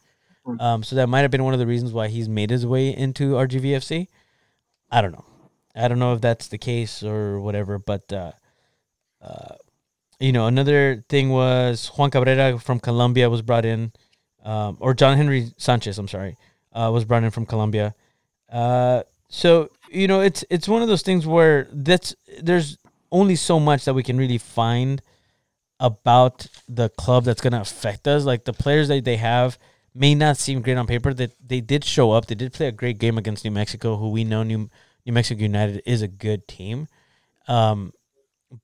[0.60, 2.90] Um, so that might have been one of the reasons why he's made his way
[2.90, 4.08] into RGVFC.
[4.90, 5.26] I don't know.
[5.76, 8.12] I don't know if that's the case or whatever, but
[9.22, 9.56] uh,
[10.20, 13.92] you know, another thing was Juan Cabrera from Colombia was brought in,
[14.44, 16.38] um, or John Henry Sanchez, I'm sorry,
[16.74, 17.96] uh, was brought in from Colombia.
[18.52, 22.78] Uh, so you know, it's it's one of those things where that's there's
[23.12, 25.02] only so much that we can really find
[25.80, 28.26] about the club that's going to affect us.
[28.26, 29.58] Like the players that they have
[29.96, 31.14] may not seem great on paper.
[31.14, 32.26] That they did show up.
[32.26, 34.70] They did play a great game against New Mexico, who we know New
[35.06, 36.88] New Mexico United is a good team.
[37.48, 37.94] Um,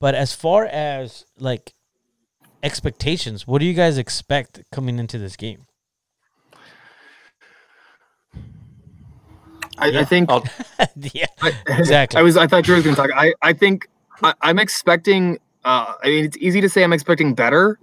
[0.00, 1.74] but as far as like
[2.62, 5.66] expectations, what do you guys expect coming into this game?
[9.78, 10.00] I, Yeah.
[10.00, 10.44] I think I'll-
[11.12, 12.18] yeah, I, Exactly.
[12.18, 12.36] I was.
[12.36, 13.10] I thought Drew was going to talk.
[13.14, 13.34] I.
[13.42, 13.86] I think
[14.22, 15.38] I, I'm expecting.
[15.64, 17.78] Uh, I mean, it's easy to say I'm expecting better,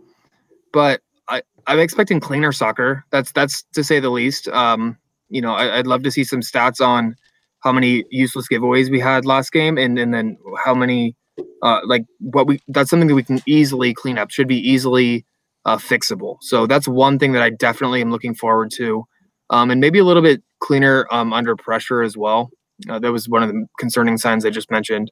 [0.71, 1.41] but I.
[1.67, 3.05] I'm expecting cleaner soccer.
[3.11, 4.47] That's that's to say the least.
[4.49, 4.97] Um,
[5.29, 7.15] you know, I, I'd love to see some stats on
[7.59, 11.15] how many useless giveaways we had last game, and and then how many.
[11.61, 12.59] Uh, like what we.
[12.67, 14.29] That's something that we can easily clean up.
[14.31, 15.25] Should be easily
[15.65, 16.37] uh, fixable.
[16.41, 19.05] So that's one thing that I definitely am looking forward to,
[19.49, 22.51] um, and maybe a little bit cleaner um, under pressure as well.
[22.89, 25.11] Uh, that was one of the concerning signs I just mentioned.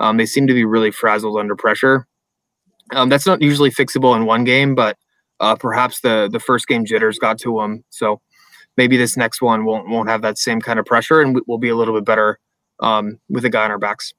[0.00, 2.06] Um, they seem to be really frazzled under pressure.
[2.92, 4.96] Um, that's not usually fixable in one game, but
[5.40, 7.84] uh, perhaps the the first game jitters got to them.
[7.90, 8.20] So
[8.76, 11.58] maybe this next one won't won't have that same kind of pressure, and we- we'll
[11.58, 12.38] be a little bit better
[12.80, 14.12] um, with a guy on our backs.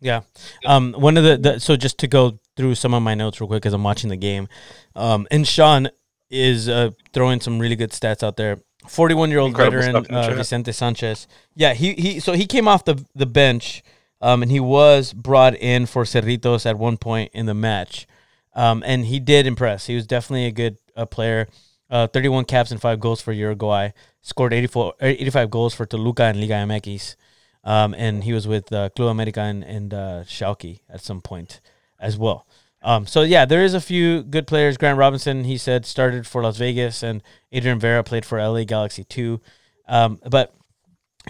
[0.00, 0.22] Yeah.
[0.64, 3.48] Um, one of the, the so just to go through some of my notes real
[3.48, 4.48] quick as I'm watching the game,
[4.96, 5.88] um, and Sean
[6.30, 8.58] is uh, throwing some really good stats out there.
[8.88, 10.34] 41 year old veteran stuff in the uh.
[10.34, 11.26] Vicente Sanchez.
[11.54, 13.82] Yeah, he he so he came off the the bench
[14.20, 18.06] um, and he was brought in for Cerritos at one point in the match,
[18.54, 19.86] um, and he did impress.
[19.86, 21.48] He was definitely a good uh, player.
[21.90, 23.90] Uh, 31 caps and five goals for Uruguay.
[24.22, 27.16] Scored 84, uh, 85 goals for Toluca and Liga MX.
[27.62, 31.60] Um, and he was with uh, Club America and, and uh, Schalke at some point
[31.98, 32.46] as well.
[32.82, 34.76] Um, so yeah, there is a few good players.
[34.78, 39.04] Grant Robinson, he said, started for Las Vegas, and Adrian Vera played for LA Galaxy
[39.04, 39.40] too.
[39.86, 40.54] Um, but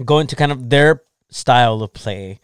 [0.05, 2.39] going to kind of their style of play,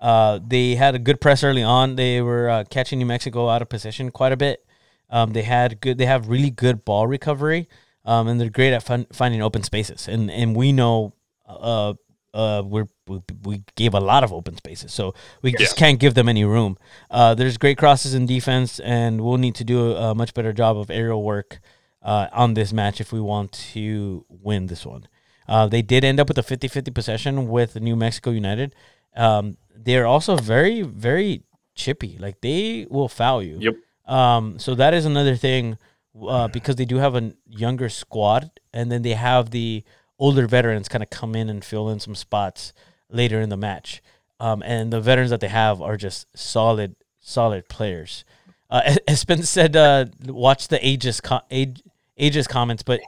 [0.00, 1.96] uh, they had a good press early on.
[1.96, 4.64] They were uh, catching New Mexico out of position quite a bit.
[5.10, 5.98] Um, they had good.
[5.98, 7.68] They have really good ball recovery,
[8.04, 10.08] um, and they're great at fun, finding open spaces.
[10.08, 11.12] And and we know,
[11.46, 11.94] uh,
[12.34, 16.14] uh, we're we, we gave a lot of open spaces, so we just can't give
[16.14, 16.78] them any room.
[17.10, 20.52] Uh, there's great crosses in defense, and we'll need to do a, a much better
[20.52, 21.60] job of aerial work
[22.02, 25.08] uh, on this match if we want to win this one.
[25.48, 28.74] Uh, they did end up with a 50-50 possession with New Mexico United.
[29.14, 31.42] Um, they're also very very
[31.74, 32.16] chippy.
[32.18, 33.58] Like they will foul you.
[33.60, 33.76] Yep.
[34.12, 35.78] Um, so that is another thing
[36.20, 39.84] uh, because they do have a younger squad, and then they have the
[40.18, 42.72] older veterans kind of come in and fill in some spots
[43.10, 44.02] later in the match.
[44.38, 48.24] Um, and the veterans that they have are just solid, solid players.
[48.68, 51.82] Uh, Espen said, uh, "Watch the ages age,
[52.18, 53.00] ages comments," but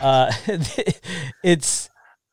[0.00, 0.32] uh,
[1.44, 1.88] it's.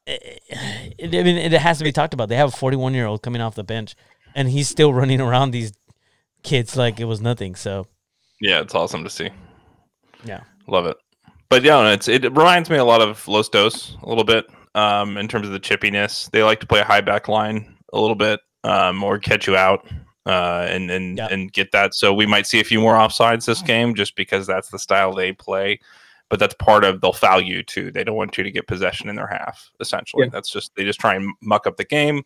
[0.07, 2.29] It, I mean, it has to be talked about.
[2.29, 3.95] They have a 41 year old coming off the bench,
[4.33, 5.71] and he's still running around these
[6.41, 7.53] kids like it was nothing.
[7.55, 7.85] So,
[8.41, 9.29] Yeah, it's awesome to see.
[10.23, 10.41] yeah.
[10.67, 10.97] Love it.
[11.49, 14.45] But yeah, it's it reminds me a lot of Los Dos a little bit
[14.75, 16.29] um, in terms of the chippiness.
[16.31, 19.55] They like to play a high back line a little bit um, or catch you
[19.55, 19.87] out
[20.27, 21.27] uh, and and Yeah.
[21.31, 21.95] and get that.
[21.95, 25.13] So we might see a few more offsides this game just because that's the style
[25.13, 25.79] they play.
[26.29, 27.91] But that's part of they'll foul you too.
[27.91, 29.71] They don't want you to get possession in their half.
[29.79, 30.29] Essentially, Yeah.
[30.31, 32.21] that's just they just try and muck up the game,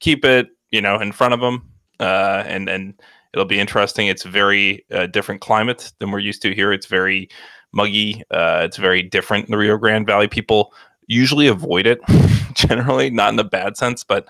[0.00, 3.00] keep it you know in front of them, uh, and and
[3.32, 4.06] it'll be interesting.
[4.06, 6.72] It's very uh, different climate than we're used to here.
[6.72, 7.28] It's very
[7.72, 8.22] muggy.
[8.30, 10.28] Uh, it's very different in the Rio Grande Valley.
[10.28, 10.72] People
[11.06, 12.00] usually avoid it,
[12.54, 14.28] generally, not in the bad sense, but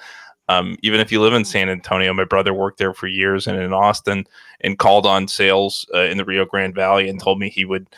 [0.48, 3.59] um, even if you live in San Antonio, my brother worked there for years and
[3.59, 4.24] in Austin
[4.61, 7.88] and called on sales uh, in the Rio Grande Valley and told me he would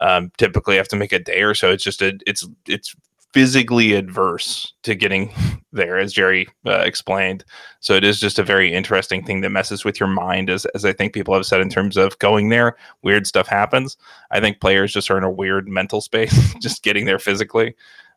[0.00, 1.70] um, typically have to make a day or so.
[1.70, 2.96] It's just a, it's it's
[3.32, 5.32] physically adverse to getting
[5.72, 7.44] there, as Jerry uh, explained.
[7.80, 10.84] So it is just a very interesting thing that messes with your mind, as as
[10.84, 13.96] I think people have said in terms of going there, weird stuff happens.
[14.30, 17.74] I think players just are in a weird mental space, just getting there physically.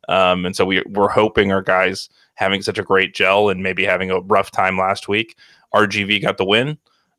[0.10, 3.86] Um, and so we we're hoping our guys having such a great gel and maybe
[3.86, 5.38] having a rough time last week.
[5.74, 6.78] RGV got the win.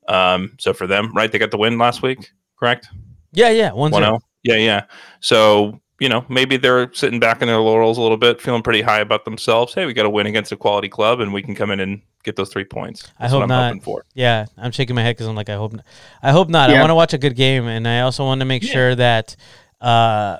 [0.08, 2.88] Um, so for them, right, they got the win last week, correct?
[3.32, 3.72] Yeah, yeah.
[3.72, 4.18] One One zero.
[4.18, 4.20] zero.
[4.42, 4.84] Yeah, yeah.
[5.20, 8.82] So you know, maybe they're sitting back in their laurels a little bit, feeling pretty
[8.82, 9.74] high about themselves.
[9.74, 12.02] Hey, we got to win against a quality club, and we can come in and
[12.24, 13.04] get those three points.
[13.18, 13.66] I That's hope what I'm not.
[13.68, 14.04] hoping for.
[14.14, 15.84] Yeah, I'm shaking my head because I'm like, I hope, not.
[16.22, 16.70] I hope not.
[16.70, 19.36] I want to watch a good game, and I also want to make sure that,
[19.80, 20.38] uh,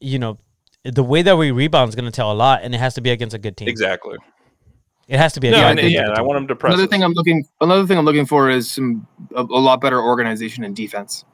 [0.00, 0.38] you know,
[0.84, 3.00] the way that we rebound is going to tell a lot, and it has to
[3.00, 3.68] be against a good team.
[3.68, 4.16] Exactly.
[5.08, 5.50] It has to be.
[5.50, 6.14] No, and, yeah, team.
[6.16, 6.72] I want them to press.
[6.72, 6.90] Another us.
[6.90, 10.64] thing I'm looking another thing I'm looking for is some a, a lot better organization
[10.64, 11.24] and defense.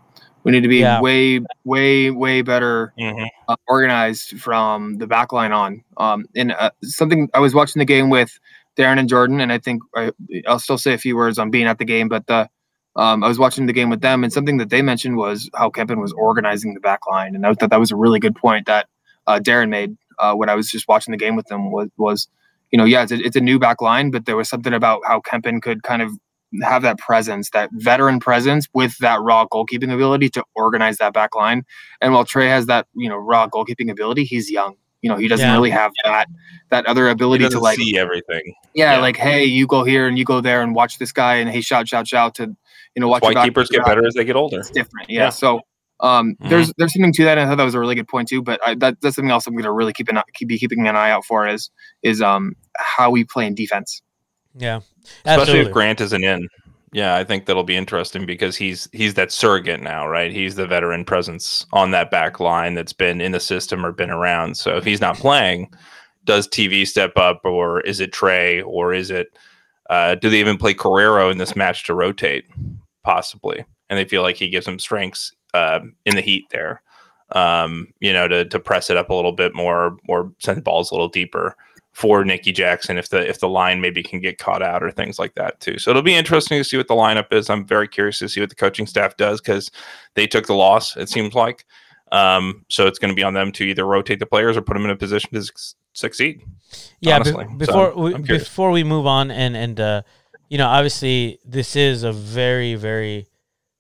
[0.45, 1.01] We need to be Yeah.
[1.01, 3.28] way way way better Mhm.
[3.49, 5.82] uh, organized from the back line on.
[5.97, 8.38] Um, and uh, something I was watching the game with
[8.76, 10.11] Darren and Jordan, and I think I,
[10.49, 12.49] I'll still say a few words on being at the game, but the,
[12.97, 15.70] um, I was watching the game with them, and something that they mentioned was how
[15.70, 18.66] Kempin was organizing the back line, and I thought that was a really good point
[18.66, 18.86] that
[19.26, 21.70] uh, Darren made uh, when I was just watching the game with them.
[21.70, 22.28] Was was
[22.70, 25.03] you know yeah it's a, it's a new back line, but there was something about
[25.07, 26.11] how Kempin could kind of
[26.62, 31.34] have that presence, that veteran presence with that raw goalkeeping ability to organize that back
[31.34, 31.64] line.
[32.00, 34.74] And while Trey has that, you know, raw goalkeeping ability, he's young.
[35.00, 35.55] You know, he doesn't Yeah.
[35.55, 36.26] really have that
[36.70, 38.55] that other ability to like, see everything.
[38.74, 39.00] yeah, yeah.
[39.00, 41.61] like hey, you go here and you go there and watch this guy and hey,
[41.61, 42.55] shout, shout, shout to,
[42.94, 44.61] you know, watch Why keepers get better as they get older.
[44.61, 45.24] It's different, yeah.
[45.24, 45.28] Yeah.
[45.30, 45.61] So
[46.00, 46.48] um, Mhm.
[46.50, 47.38] there's there's something to that.
[47.38, 48.42] And I thought that was a really good point too.
[48.42, 50.86] But I, that, that's something else I'm going to really keep an keep be keeping
[50.86, 51.70] an eye out for is
[52.03, 54.03] is um how we play in defense.
[54.55, 54.80] Yeah,
[55.24, 55.66] especially absolutely.
[55.66, 56.48] if Grant isn't in.
[56.92, 60.30] Yeah, I think that'll be interesting because he's he's that surrogate now, right?
[60.30, 64.11] He's the veteran presence on that back line that's been in the system or been
[64.11, 64.59] around.
[64.59, 65.72] So if he's not playing,
[66.24, 69.38] does TV step up, or is it Trey, or is it?
[69.88, 72.44] Uh, do they even play Carrero in this match to rotate,
[73.05, 73.64] possibly?
[73.88, 76.82] And they feel like he gives them strengths uh, in the heat there,
[77.32, 80.90] um, you know, to to press it up a little bit more, or send balls
[80.90, 81.57] a little deeper
[81.93, 85.18] for Nicky Jackson if the if the line maybe can get caught out or things
[85.18, 85.78] like that too.
[85.78, 87.51] So it'll be interesting to see what the lineup is.
[87.51, 89.70] I'm very curious to see what the coaching staff does because
[90.14, 90.97] they took the loss.
[90.97, 91.64] It seems like.
[92.11, 94.74] Um, so it's going to be on them to either rotate the players or put
[94.74, 96.43] them in a position to suc- succeed.
[97.01, 97.18] yeah.
[97.18, 97.47] be- honestly.
[97.49, 100.03] So, before we before we move on and and uh,
[100.53, 103.26] you know, obviously this is a very, very,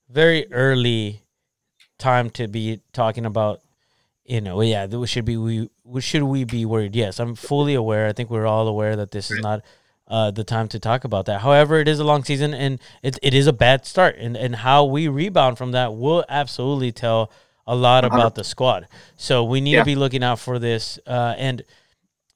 [0.08, 1.22] very early
[1.98, 3.60] time to be talking about.
[4.24, 5.68] You know, yeah, th- should be we
[6.00, 6.94] should we be worried?
[6.94, 8.06] Yes, I'm fully aware.
[8.06, 9.62] I think we're all aware that this is not
[10.06, 11.40] uh, the time to talk about that.
[11.40, 14.54] However, it is a long season and it, it is a bad start, and and
[14.56, 17.32] how we rebound from that will absolutely tell
[17.66, 18.86] a lot about the squad.
[19.16, 19.80] So we need Yeah.
[19.80, 21.62] to be looking out for this, uh, and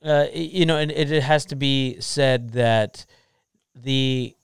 [0.05, 3.07] uh, you know, and it, it has to be said that
[3.75, 4.35] the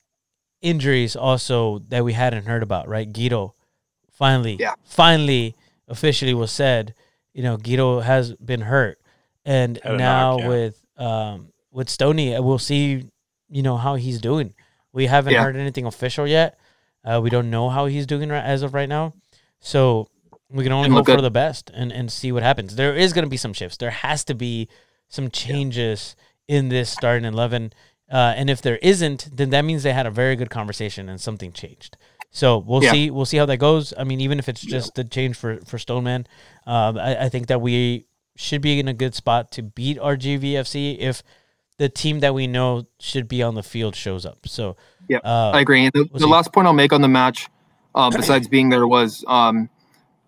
[0.60, 3.12] injuries also that we hadn't heard about, right?
[3.12, 3.54] Guido
[4.12, 4.74] finally, Yeah.
[4.84, 5.56] finally,
[5.88, 6.94] officially was said.
[7.32, 8.98] You know, Guido has been hurt,
[9.44, 10.48] and now knock, yeah.
[10.48, 13.08] with um with Stoney, uh, we'll see.
[13.48, 14.54] You know how he's doing.
[14.92, 15.42] We haven't Yeah.
[15.42, 16.58] heard anything official yet.
[17.04, 19.14] Uh, we don't know how he's doing right, as of right now.
[19.60, 20.08] So
[20.50, 22.76] we can only hope look for the best and, and see what happens.
[22.76, 23.76] There is going to be some shifts.
[23.76, 24.68] There has to be
[25.08, 26.14] some changes
[26.46, 27.72] in this starting 11.
[28.10, 31.20] Uh, and if there isn't, then that means they had a very good conversation and
[31.20, 31.96] something changed.
[32.32, 32.92] So we'll Yeah.
[32.92, 33.10] see.
[33.10, 33.92] We'll see how that goes.
[33.96, 36.26] I mean, even if it's just the change for for Stoneman,
[36.66, 38.06] um, I, I think that we
[38.36, 41.22] should be in a good spot to beat RGVFC if
[41.76, 44.48] the team that we know should be on the field shows up.
[44.48, 44.76] So
[45.08, 45.84] Yeah, uh, I agree.
[45.84, 47.48] And the, we'll the last point I'll make on the match,
[47.94, 49.68] uh, besides being there, was um,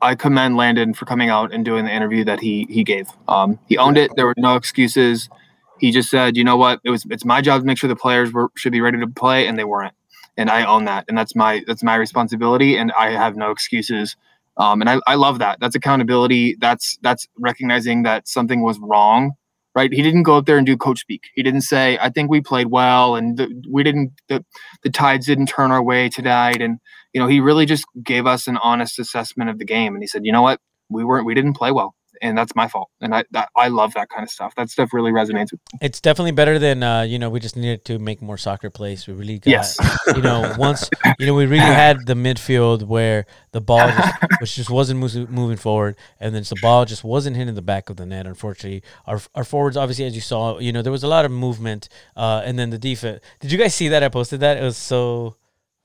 [0.03, 3.09] I commend Landon for coming out and doing the interview that he he gave.
[3.29, 4.11] Um, he owned it.
[4.15, 5.31] There were no excuses.
[5.79, 7.97] He just said, you know what, it was it's my job to make sure the
[7.97, 9.95] players were should be ready to play, and they weren't.
[10.37, 14.17] And I own that, and that's my that's my responsibility, and I have no excuses.
[14.57, 15.59] Um, and I, I love that.
[15.61, 16.57] That's accountability.
[16.61, 19.33] That's that's recognizing that something was wrong
[19.75, 19.93] right?
[19.93, 21.31] He didn't go up there and do coach speak.
[21.35, 24.45] He didn't say, "I think we played well and the, we didn't the
[24.83, 26.79] the tides didn't turn our way tonight." And
[27.13, 29.95] you know, he really just gave us an honest assessment of the game.
[29.95, 30.61] And he said, "You know what?
[30.89, 33.95] We weren't we didn't play well, and that's my fault." And I that, I love
[33.95, 34.55] that kind of stuff.
[34.57, 35.79] That stuff really resonates with me.
[35.83, 37.31] It's definitely better than uh, you know.
[37.31, 39.07] We just needed to make more soccer plays.
[39.07, 39.79] We really got, Yes.
[40.17, 44.55] you know, once you know we really had the midfield where the ball just, which
[44.57, 47.97] just wasn't mo- moving forward, and then the ball just wasn't hitting the back of
[47.97, 48.27] the net.
[48.27, 51.31] Unfortunately, our our forwards, obviously, as you saw, you know, there was a lot of
[51.31, 53.21] movement, uh, and then the defense.
[53.41, 54.03] Did you guys see that?
[54.03, 54.57] I posted that.
[54.57, 55.37] It was so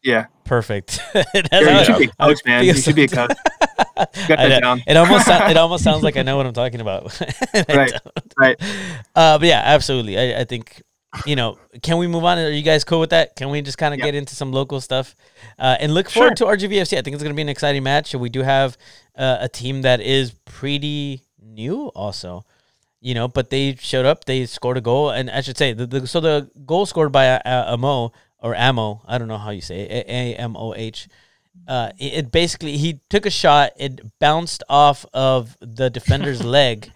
[0.02, 1.00] Yeah, perfect.
[1.14, 2.64] That's Gary, how you should be a coach, man.
[2.66, 3.32] You should be a coach.
[4.28, 4.82] Get that down.
[4.88, 7.20] It almost it almost sounds like I know what I'm talking about.
[7.54, 8.34] Right, don't.
[8.38, 8.58] right.
[9.16, 10.18] Uh, but yeah, absolutely.
[10.18, 10.82] I, I think
[11.26, 11.58] you know.
[11.82, 12.38] Can we move on?
[12.38, 13.36] Are you guys cool with that?
[13.36, 14.06] Can we just kind of Yeah.
[14.06, 15.16] get into some local stuff
[15.58, 16.98] uh, and look forward to RGVFC?
[16.98, 18.14] I think it's going to be an exciting match.
[18.14, 18.78] We do have
[19.18, 22.46] uh, a team that is pretty new, also.
[23.02, 24.26] You know, but they showed up.
[24.26, 27.30] They scored a goal, and I should say the, the so the goal scored by
[27.30, 29.02] uh, Amo or Amo.
[29.08, 30.06] I don't know how you say it.
[30.08, 31.08] A M O H
[31.70, 33.74] uh, it, basically he took a shot.
[33.78, 36.92] It bounced off of the defender's leg,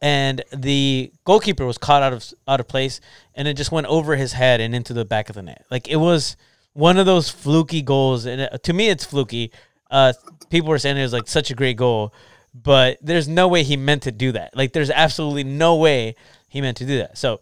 [0.00, 3.00] and the goalkeeper was caught out of out of place,
[3.34, 5.66] and it just went over his head and into the back of the net.
[5.68, 6.36] Like it was
[6.74, 9.50] one of those fluky goals, and it, to me, it's fluky.
[9.90, 10.12] Uh,
[10.48, 12.14] people were saying it was like such a great goal,
[12.54, 14.56] but there's no way he meant to do that.
[14.56, 16.14] Like there's absolutely no way
[16.48, 17.18] he meant to do that.
[17.18, 17.40] So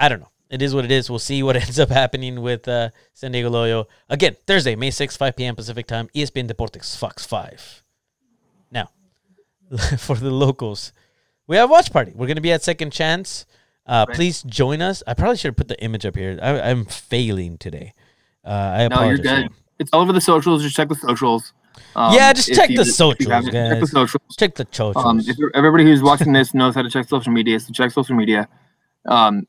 [0.00, 0.30] I don't know.
[0.50, 1.08] It is what it is.
[1.10, 3.88] We'll see what ends up happening with uh, San Diego Loyal.
[4.08, 5.56] Again, Thursday, May 6th, 5 p.m.
[5.56, 7.82] Pacific time, ESPN Deportes, Fox 5.
[8.70, 8.90] Now,
[9.98, 10.92] for the locals,
[11.46, 12.12] we have watch party.
[12.14, 13.46] We're going to be at Second Chance.
[13.86, 14.16] Uh, Right.
[14.16, 15.02] Please join us.
[15.06, 16.38] I probably should have put the image up here.
[16.40, 17.92] I, I'm failing today.
[18.44, 19.42] Uh, I No, you're apologize.
[19.42, 19.52] good.
[19.78, 20.62] It's all over the socials.
[20.62, 21.52] Just check the socials.
[21.96, 24.36] Um, Yeah, just check you- the socials, haven't, Check the socials.
[24.38, 24.66] Check the.
[24.96, 28.14] Um, if everybody who's watching this knows how to check social media, so check social
[28.14, 28.48] media.
[29.06, 29.46] Um,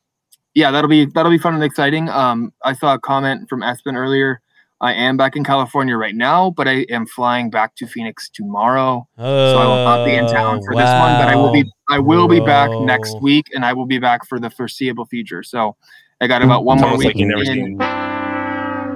[0.56, 2.10] yeah, that'll be that'll be fun and exciting.
[2.10, 4.42] Um, I saw a comment from Aspen earlier.
[4.82, 9.08] I am back in California right now, but I am flying back to Phoenix tomorrow,
[9.18, 11.20] so I will not be in town for this one.
[11.20, 14.26] But I will be I will be back next week, and I will be back
[14.26, 15.44] for the foreseeable future.
[15.44, 15.76] So
[16.22, 17.78] I got about one It's more week like in,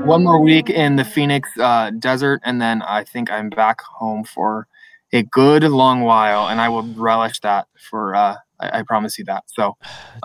[0.05, 4.23] one more week in the Phoenix uh, desert, and then I think I'm back home
[4.23, 4.67] for
[5.11, 8.15] a good long while, and I will relish that for.
[8.15, 9.43] Uh, I, I promise you that.
[9.47, 9.75] So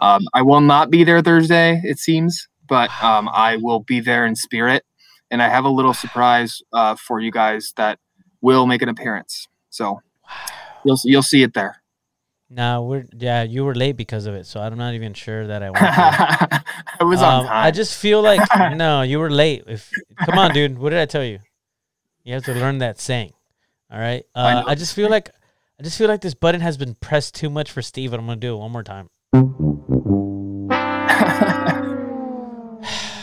[0.01, 4.27] um, I will not be there Thursday, it seems, but um, I will be there
[4.27, 4.85] in spirit,
[5.31, 7.98] and I have a little surprise uh, for you guys that
[8.40, 9.47] will make an appearance.
[9.70, 10.01] So
[10.85, 11.81] you'll you'll see it there.
[12.51, 13.43] No, we're yeah.
[13.43, 15.78] You were late because of it, so I'm not even sure that I went.
[15.78, 16.65] to.
[17.01, 17.66] I was on Um, time.
[17.66, 18.40] I just feel like
[18.77, 19.65] no, you were late.
[19.66, 19.90] If
[20.24, 21.40] come on, dude, what did I tell you?
[22.23, 23.32] You have to learn that saying.
[23.90, 24.24] All right.
[24.35, 24.65] Uh, know.
[24.66, 25.31] I, just feel like
[25.80, 28.26] I just feel like this button has been pressed too much for Steve, and I'm
[28.26, 29.09] gonna do it one more time.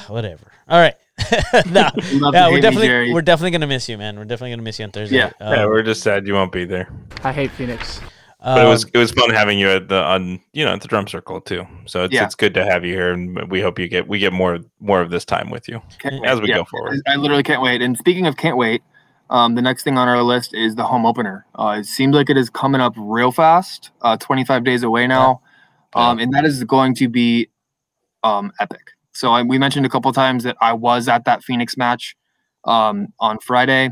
[0.09, 0.51] Whatever.
[0.67, 0.95] All right.
[1.71, 1.89] no,
[2.33, 3.13] yeah, we're definitely Jerry.
[3.13, 4.17] we're definitely gonna miss you, man.
[4.17, 5.17] We're definitely gonna miss you on Thursday.
[5.17, 5.31] Yeah.
[5.39, 6.91] Um, Yeah, we're just sad you won't be there.
[7.23, 8.01] I hate Phoenix.
[8.43, 10.81] But it was Um, it was fun having you at the on you know at
[10.81, 11.65] the drum circle too.
[11.85, 12.25] So it's Yeah.
[12.25, 14.99] it's good to have you here, and we hope you get we get more more
[14.99, 16.99] of this time with you Can't as we Yeah, go forward.
[17.07, 17.81] I literally can't wait.
[17.81, 18.81] And speaking of can't wait,
[19.31, 21.45] um, the next thing on our list is the home opener.
[21.57, 23.91] Uh, it seems like it is coming up real fast.
[24.01, 25.41] Uh, 25 days away now,
[25.95, 27.49] um, and that is going to be
[28.23, 28.91] um, epic.
[29.13, 32.15] So I, we mentioned a couple times that I was at that Phoenix match
[32.65, 33.91] um, on Friday,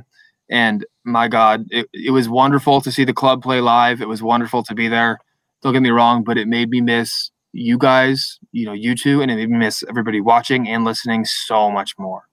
[0.49, 4.01] and my God, it, it was wonderful to see the club play live.
[4.01, 5.19] It was wonderful to be there.
[5.63, 9.21] Don't get me wrong, but it made me miss you guys, you know, you two,
[9.21, 12.28] and it made me miss everybody watching and listening so much more.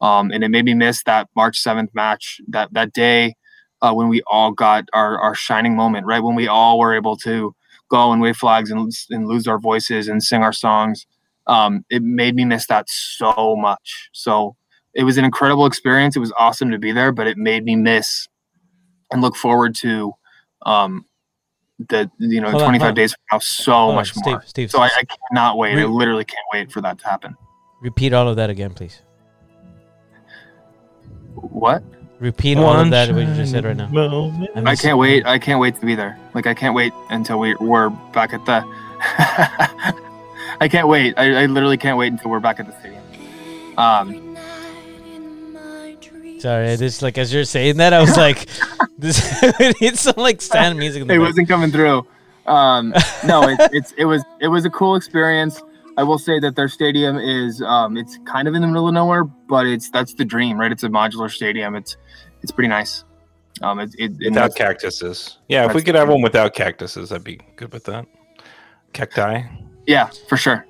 [0.00, 3.34] Um, and it made me miss that March 7th match, that that day
[3.80, 6.22] uh, when we all got our, our shining moment, right?
[6.22, 7.54] When we all were able to
[7.90, 11.06] go and wave flags and, and lose our voices and sing our songs.
[11.46, 14.08] Um, it made me miss that so much.
[14.12, 14.56] So
[14.94, 16.16] it was an incredible experience.
[16.16, 18.26] It was awesome to be there, but it made me miss
[19.10, 20.12] and look forward to
[20.64, 21.04] um,
[21.78, 22.94] the, you know, Hold 25 on.
[22.94, 24.42] days from now so hold on, much Steve, more.
[24.46, 25.78] Steve, So I, I cannot wait.
[25.78, 27.36] I literally can't wait for that to happen.
[27.82, 29.02] repeat all of that again, please.
[31.50, 31.82] What?
[32.20, 33.88] Repeat all of that what you just said right now.
[34.54, 35.26] I miss- can't wait.
[35.26, 36.18] I can't wait to be there.
[36.32, 38.64] Like I can't wait until we we're back at the.
[40.60, 41.14] I can't wait.
[41.18, 43.02] I, I literally can't wait until we're back at the stadium.
[43.76, 44.36] Um,
[46.44, 48.46] Sorry, I just like as you're saying that, I was like,
[48.98, 51.00] this it needs some like stand music.
[51.02, 51.26] In the it back.
[51.28, 52.06] wasn't coming through.
[52.46, 52.94] Um,
[53.24, 55.62] no, it, it's it was it was a cool experience.
[55.96, 58.94] I will say that their stadium is um, it's kind of in the middle of
[58.94, 60.72] nowhere, but it's that's the dream, right?
[60.72, 61.74] It's a modular stadium.
[61.76, 61.96] It's
[62.42, 63.04] it's pretty nice.
[63.62, 65.64] Um, it, it, Without cactuses, yeah.
[65.66, 68.04] If we could have one without cactuses, I'd be good with that.
[68.92, 69.42] Cacti.
[69.86, 70.66] yeah, for sure,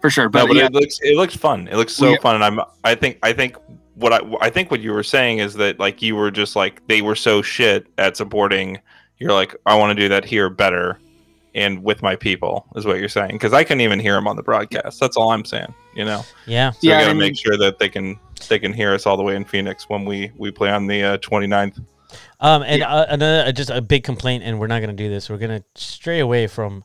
[0.00, 0.28] for sure.
[0.28, 1.68] But no, but yeah, it looks it looks fun.
[1.68, 2.16] It looks so Yeah.
[2.20, 3.56] fun, and I'm I think I think
[3.94, 6.86] what I I think what you were saying is that like you were just like
[6.88, 8.78] they were so shit at supporting.
[9.18, 10.98] You're like I want to do that here better,
[11.56, 14.36] and with my people is what you're saying because I couldn't even hear them on
[14.36, 15.00] the broadcast.
[15.00, 15.74] That's all I'm saying.
[15.96, 16.70] You know, Yeah.
[16.70, 19.16] so Yeah, we gotta and- make sure that they can they can hear us all
[19.16, 21.82] the way in Phoenix when we we play on the uh, 29th.
[22.38, 25.28] Um, and uh, another uh, just a big complaint, and we're not gonna do this.
[25.28, 26.84] We're gonna stray away from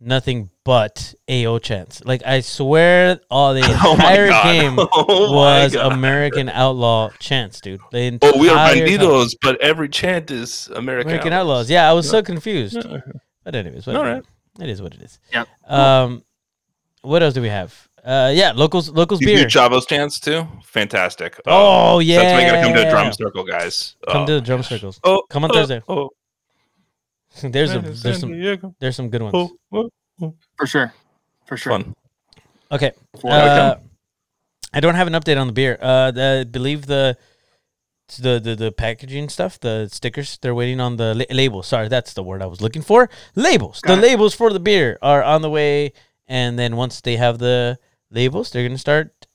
[0.00, 2.04] nothing but AO chants.
[2.04, 4.44] Like I swear, all the Oh entire God.
[4.44, 7.80] game Oh was American Outlaw chants, dude.
[7.90, 9.28] The Oh, we are entire time.
[9.42, 11.70] but every chant is American, American Outlaws.
[11.70, 12.76] Yeah, I was so confused.
[12.84, 12.98] Yeah.
[13.44, 14.04] But anyways, whatever.
[14.14, 14.24] right.
[14.60, 15.18] It is what it is.
[15.32, 15.44] Yeah.
[15.66, 16.24] Um,
[17.02, 17.88] what else do we have?
[18.04, 19.38] Uh, yeah, locals, locals These beer.
[19.38, 21.40] new Chavos chants too, fantastic.
[21.46, 22.18] Oh, yeah.
[22.18, 22.90] that's why you gotta come to a yeah.
[22.90, 23.96] drum circle, guys.
[24.08, 24.68] Come Oh, to the drum gosh.
[24.68, 25.00] circles.
[25.04, 25.82] Oh, Come on oh, Thursday.
[25.88, 26.10] Oh,
[27.42, 29.34] there's a, there's some there's some good ones.
[29.72, 29.88] Oh,
[30.20, 30.92] oh, for sure,
[31.46, 31.72] for sure.
[31.72, 31.94] fun.
[32.72, 32.92] Okay.
[33.24, 33.76] Uh,
[34.74, 35.78] I don't have an update on the beer.
[35.80, 37.16] Uh, the, I believe the
[38.16, 41.66] the the the packaging stuff, the stickers, they're waiting on the la- labels.
[41.66, 43.08] Sorry, that's the word I was looking for.
[43.34, 43.80] Labels.
[43.80, 44.08] Got the it.
[44.10, 45.92] labels for the beer are on the way,
[46.26, 47.78] and then once they have the
[48.10, 49.26] labels, they're gonna start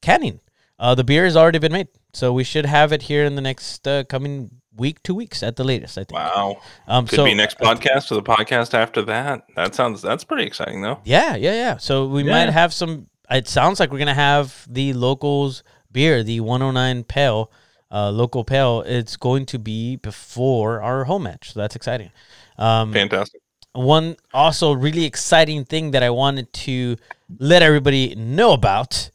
[0.00, 0.40] canning.
[0.78, 3.42] Uh, the beer has already been made, so we should have it here in the
[3.42, 5.98] next uh, coming week, two weeks at the latest.
[5.98, 6.12] I think.
[6.18, 6.60] Wow.
[6.88, 9.46] Um, Could so be next uh, podcast or the podcast after that.
[9.56, 11.00] That sounds that's pretty exciting though.
[11.04, 11.76] Yeah, yeah, yeah.
[11.76, 13.08] So we might have some.
[13.30, 15.62] It sounds like we're gonna have the locals
[15.92, 17.50] beer, the 109 Pale,
[17.90, 18.82] uh, local Pale.
[18.82, 22.10] It's going to be before our home match, so that's exciting.
[22.58, 23.40] Um, Fantastic.
[23.72, 26.96] one also really exciting thing that I wanted to
[27.38, 29.10] let everybody know about.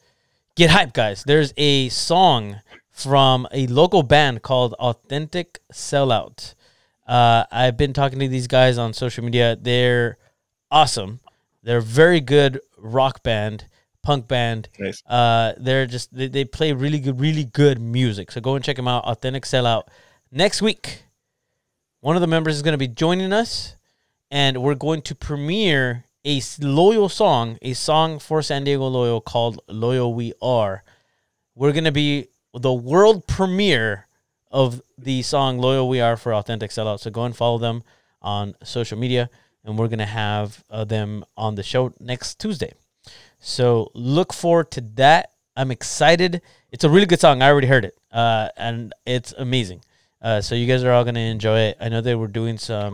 [0.56, 1.24] Get hype, guys!
[1.26, 2.62] There's a song
[2.92, 6.54] from a local band called Authentic Sellout.
[7.06, 9.58] Uh, I've been talking to these guys on social media.
[9.60, 10.18] They're
[10.72, 11.20] awesome.
[11.62, 13.68] They're a very good rock band,
[14.06, 14.70] punk band.
[14.80, 15.04] Nice.
[15.06, 18.32] Uh, they're just they, they play really good, really good music.
[18.32, 19.04] So go and check them out.
[19.04, 19.88] Authentic Sellout.
[20.32, 21.04] Next week,
[22.00, 23.76] one of the members is going to be joining us,
[24.32, 29.60] and we're going to premiere a loyal song, a song for San Diego Loyal called
[29.68, 30.84] "Loyal We Are."
[31.56, 34.08] We're going to be the world premiere
[34.52, 37.00] of the song "Loyal We Are" for Authentic Sellout.
[37.00, 37.84] So go and follow them
[38.22, 39.30] on social media,
[39.64, 42.74] and we're going to have uh, them on the show next Tuesday.
[43.40, 45.32] So look forward to that.
[45.56, 46.42] I'm excited.
[46.72, 47.42] It's a really good song.
[47.42, 49.82] I already heard it, uh, and it's amazing.
[50.22, 51.78] Uh, so you guys are all gonna enjoy it.
[51.80, 52.94] I know they were doing some.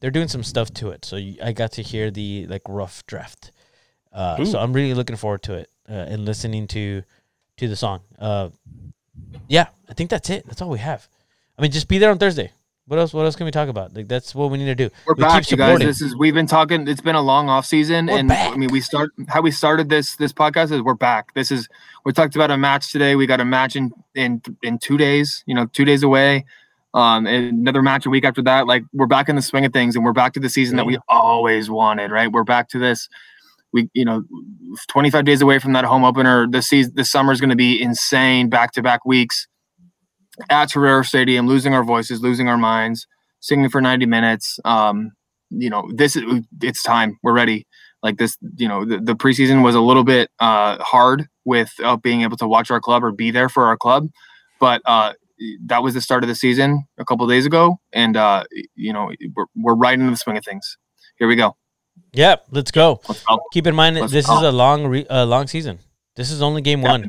[0.00, 3.04] They're doing some stuff to it, so you, I got to hear the like rough
[3.06, 3.52] draft.
[4.12, 7.02] Uh, so I'm really looking forward to it uh, and listening to
[7.56, 8.00] to the song.
[8.18, 8.50] Uh,
[9.48, 10.46] yeah, I think that's it.
[10.46, 11.08] That's all we have.
[11.58, 12.52] I mean, just be there on Thursday.
[12.88, 13.12] What else?
[13.12, 13.94] What else can we talk about?
[13.94, 14.88] Like that's what we need to do.
[15.06, 15.78] We're we back, you guys.
[15.78, 16.88] This is we've been talking.
[16.88, 18.50] It's been a long off season, We're and back.
[18.50, 21.34] I mean, we start how we started this this podcast is we're back.
[21.34, 21.68] This is
[22.06, 23.14] we talked about a match today.
[23.14, 25.44] We got a match in in in two days.
[25.46, 26.46] You know, two days away.
[26.94, 28.66] Um, and another match a week after that.
[28.66, 30.86] Like we're back in the swing of things, and we're back to the season that
[30.86, 32.10] we always wanted.
[32.10, 32.32] Right?
[32.32, 33.10] We're back to this.
[33.70, 34.24] We, you know,
[34.88, 36.46] 25 days away from that home opener.
[36.48, 38.48] This season, this summer is going to be insane.
[38.48, 39.46] Back to back weeks
[40.50, 43.06] at Torero Stadium, losing our voices, losing our minds,
[43.40, 44.58] singing for 90 minutes.
[44.64, 45.12] Um,
[45.50, 46.24] you know, this is
[46.62, 47.18] it's time.
[47.22, 47.66] We're ready.
[48.02, 51.96] Like this, you know, the, the preseason was a little bit uh, hard with uh,
[51.96, 54.08] being able to watch our club or be there for our club,
[54.60, 55.14] but uh,
[55.66, 58.44] that was the start of the season a couple days ago, and uh,
[58.76, 60.76] you know, we're, we're right into the swing of things.
[61.18, 61.56] Here we go.
[62.12, 63.00] Yep, let's go.
[63.08, 63.40] Let's go.
[63.52, 64.36] Keep in mind Let's this go.
[64.36, 65.80] is a long re- uh, long season.
[66.14, 67.08] This is only game one,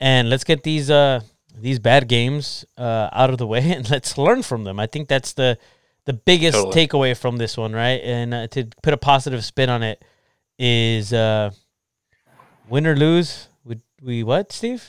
[0.00, 1.20] and let's get these uh
[1.56, 4.78] these bad games uh out of the way and let's learn from them.
[4.80, 5.58] I think that's the
[6.06, 6.86] the biggest Totally.
[6.86, 8.00] takeaway from this one, right?
[8.02, 10.04] And uh, to put a positive spin on it
[10.58, 11.50] is uh
[12.68, 13.48] win or lose.
[13.64, 14.84] We we what, Steve?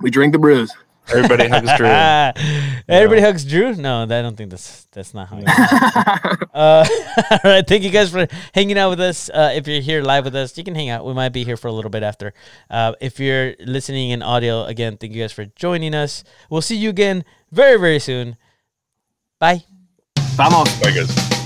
[0.00, 0.72] We drink the brews.
[1.12, 1.86] Everybody hugs Drew.
[2.88, 3.74] Everybody hugs Drew.
[3.74, 5.38] No, I don't think that's that's not how.
[5.38, 6.46] It works.
[6.52, 6.84] Uh,
[7.30, 7.66] all right.
[7.66, 9.30] Thank you guys for hanging out with us.
[9.30, 11.06] Uh, if you're here live with us, you can hang out.
[11.06, 12.34] We might be here for a little bit after.
[12.68, 16.24] Uh, if you're listening in audio, again, thank you guys for joining us.
[16.50, 18.36] We'll see you again very, very soon.
[19.38, 19.64] Bye.
[20.36, 20.78] Vamos.
[20.80, 21.39] Bye, guys.